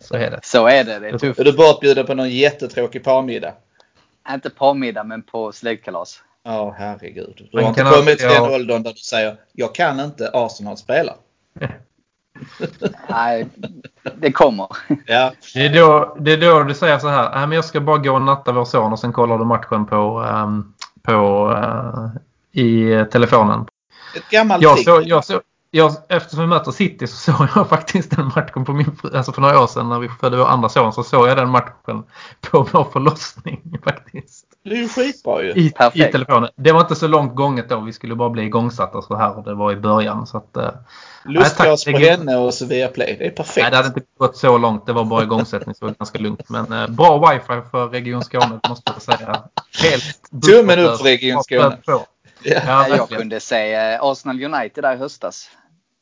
[0.00, 0.40] Så är det.
[0.42, 0.98] Så är det.
[0.98, 1.40] Det är tufft.
[1.40, 3.52] Är du bortbjuden på någon jättetråkig parmiddag?
[4.30, 6.22] Inte parmiddag men på släktkalas.
[6.42, 7.48] Ja, oh, herregud.
[7.52, 11.14] Du har inte kommit till den åldern där du säger jag kan inte Arsenal spela.
[13.08, 13.46] Nej,
[14.14, 14.66] det kommer.
[15.06, 15.32] Ja.
[15.54, 17.46] Det, är då, det är då du säger så här.
[17.46, 20.20] men jag ska bara gå och natta vår son och sen kollar du matchen på,
[20.20, 22.08] um, på uh,
[22.62, 23.66] i telefonen.
[24.18, 25.40] Ett gammalt jag, så, jag, så,
[25.70, 29.40] jag, eftersom vi möter City så såg jag faktiskt den matchen på min, alltså för
[29.40, 32.04] några år sedan när vi födde vår andra son så såg jag den matchen
[32.40, 34.44] på vår förlossning faktiskt.
[34.64, 35.52] Det är ju skitbra ju.
[35.52, 36.50] I, I telefonen.
[36.56, 37.80] Det var inte så långt gånget då.
[37.80, 40.26] Vi skulle bara bli igångsatta så här och det var i början.
[40.26, 40.68] Så att, uh,
[41.24, 43.16] Lustgas på henne och så Viaplay.
[43.18, 43.56] Det är perfekt.
[43.56, 44.86] Nej, det hade inte gått så långt.
[44.86, 46.48] Det var bara igångsättning så det var ganska lugnt.
[46.48, 49.42] Men uh, bra wifi för Region Skåne måste jag säga.
[49.82, 51.78] Helt Tummen upp för Region Skåne.
[52.42, 55.50] Ja, jag kunde se eh, Arsenal United där i höstas.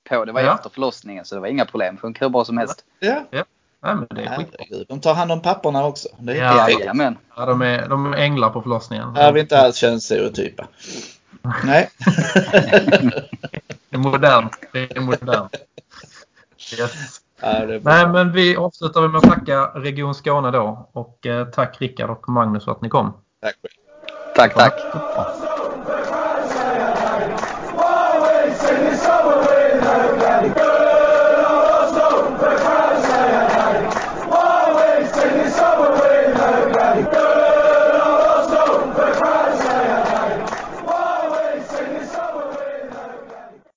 [0.08, 0.24] På.
[0.24, 0.54] Det var ja.
[0.54, 1.96] efter förlossningen så det var inga problem.
[1.96, 2.84] Funkar hur bra som helst.
[3.00, 3.24] Ja.
[3.30, 3.44] ja.
[3.80, 6.08] Ja, men det är de tar hand om papporna också.
[6.18, 7.18] Det är ja, jajamän.
[7.36, 9.16] Ja, de, är, de är änglar på förlossningen.
[9.16, 10.66] Här är vi inte alls könsstereotypa.
[11.64, 11.90] Nej.
[13.90, 14.52] det är modernt.
[14.72, 15.56] Det är modernt.
[16.78, 17.20] Yes.
[17.40, 20.88] Ja, Nej, men vi avslutar med att tacka Region Skåne då.
[20.92, 23.12] Och eh, tack Rickard och Magnus för att ni kom.
[23.42, 23.56] Tack.
[24.34, 25.55] Tack, tack.
[28.84, 29.15] Nisa.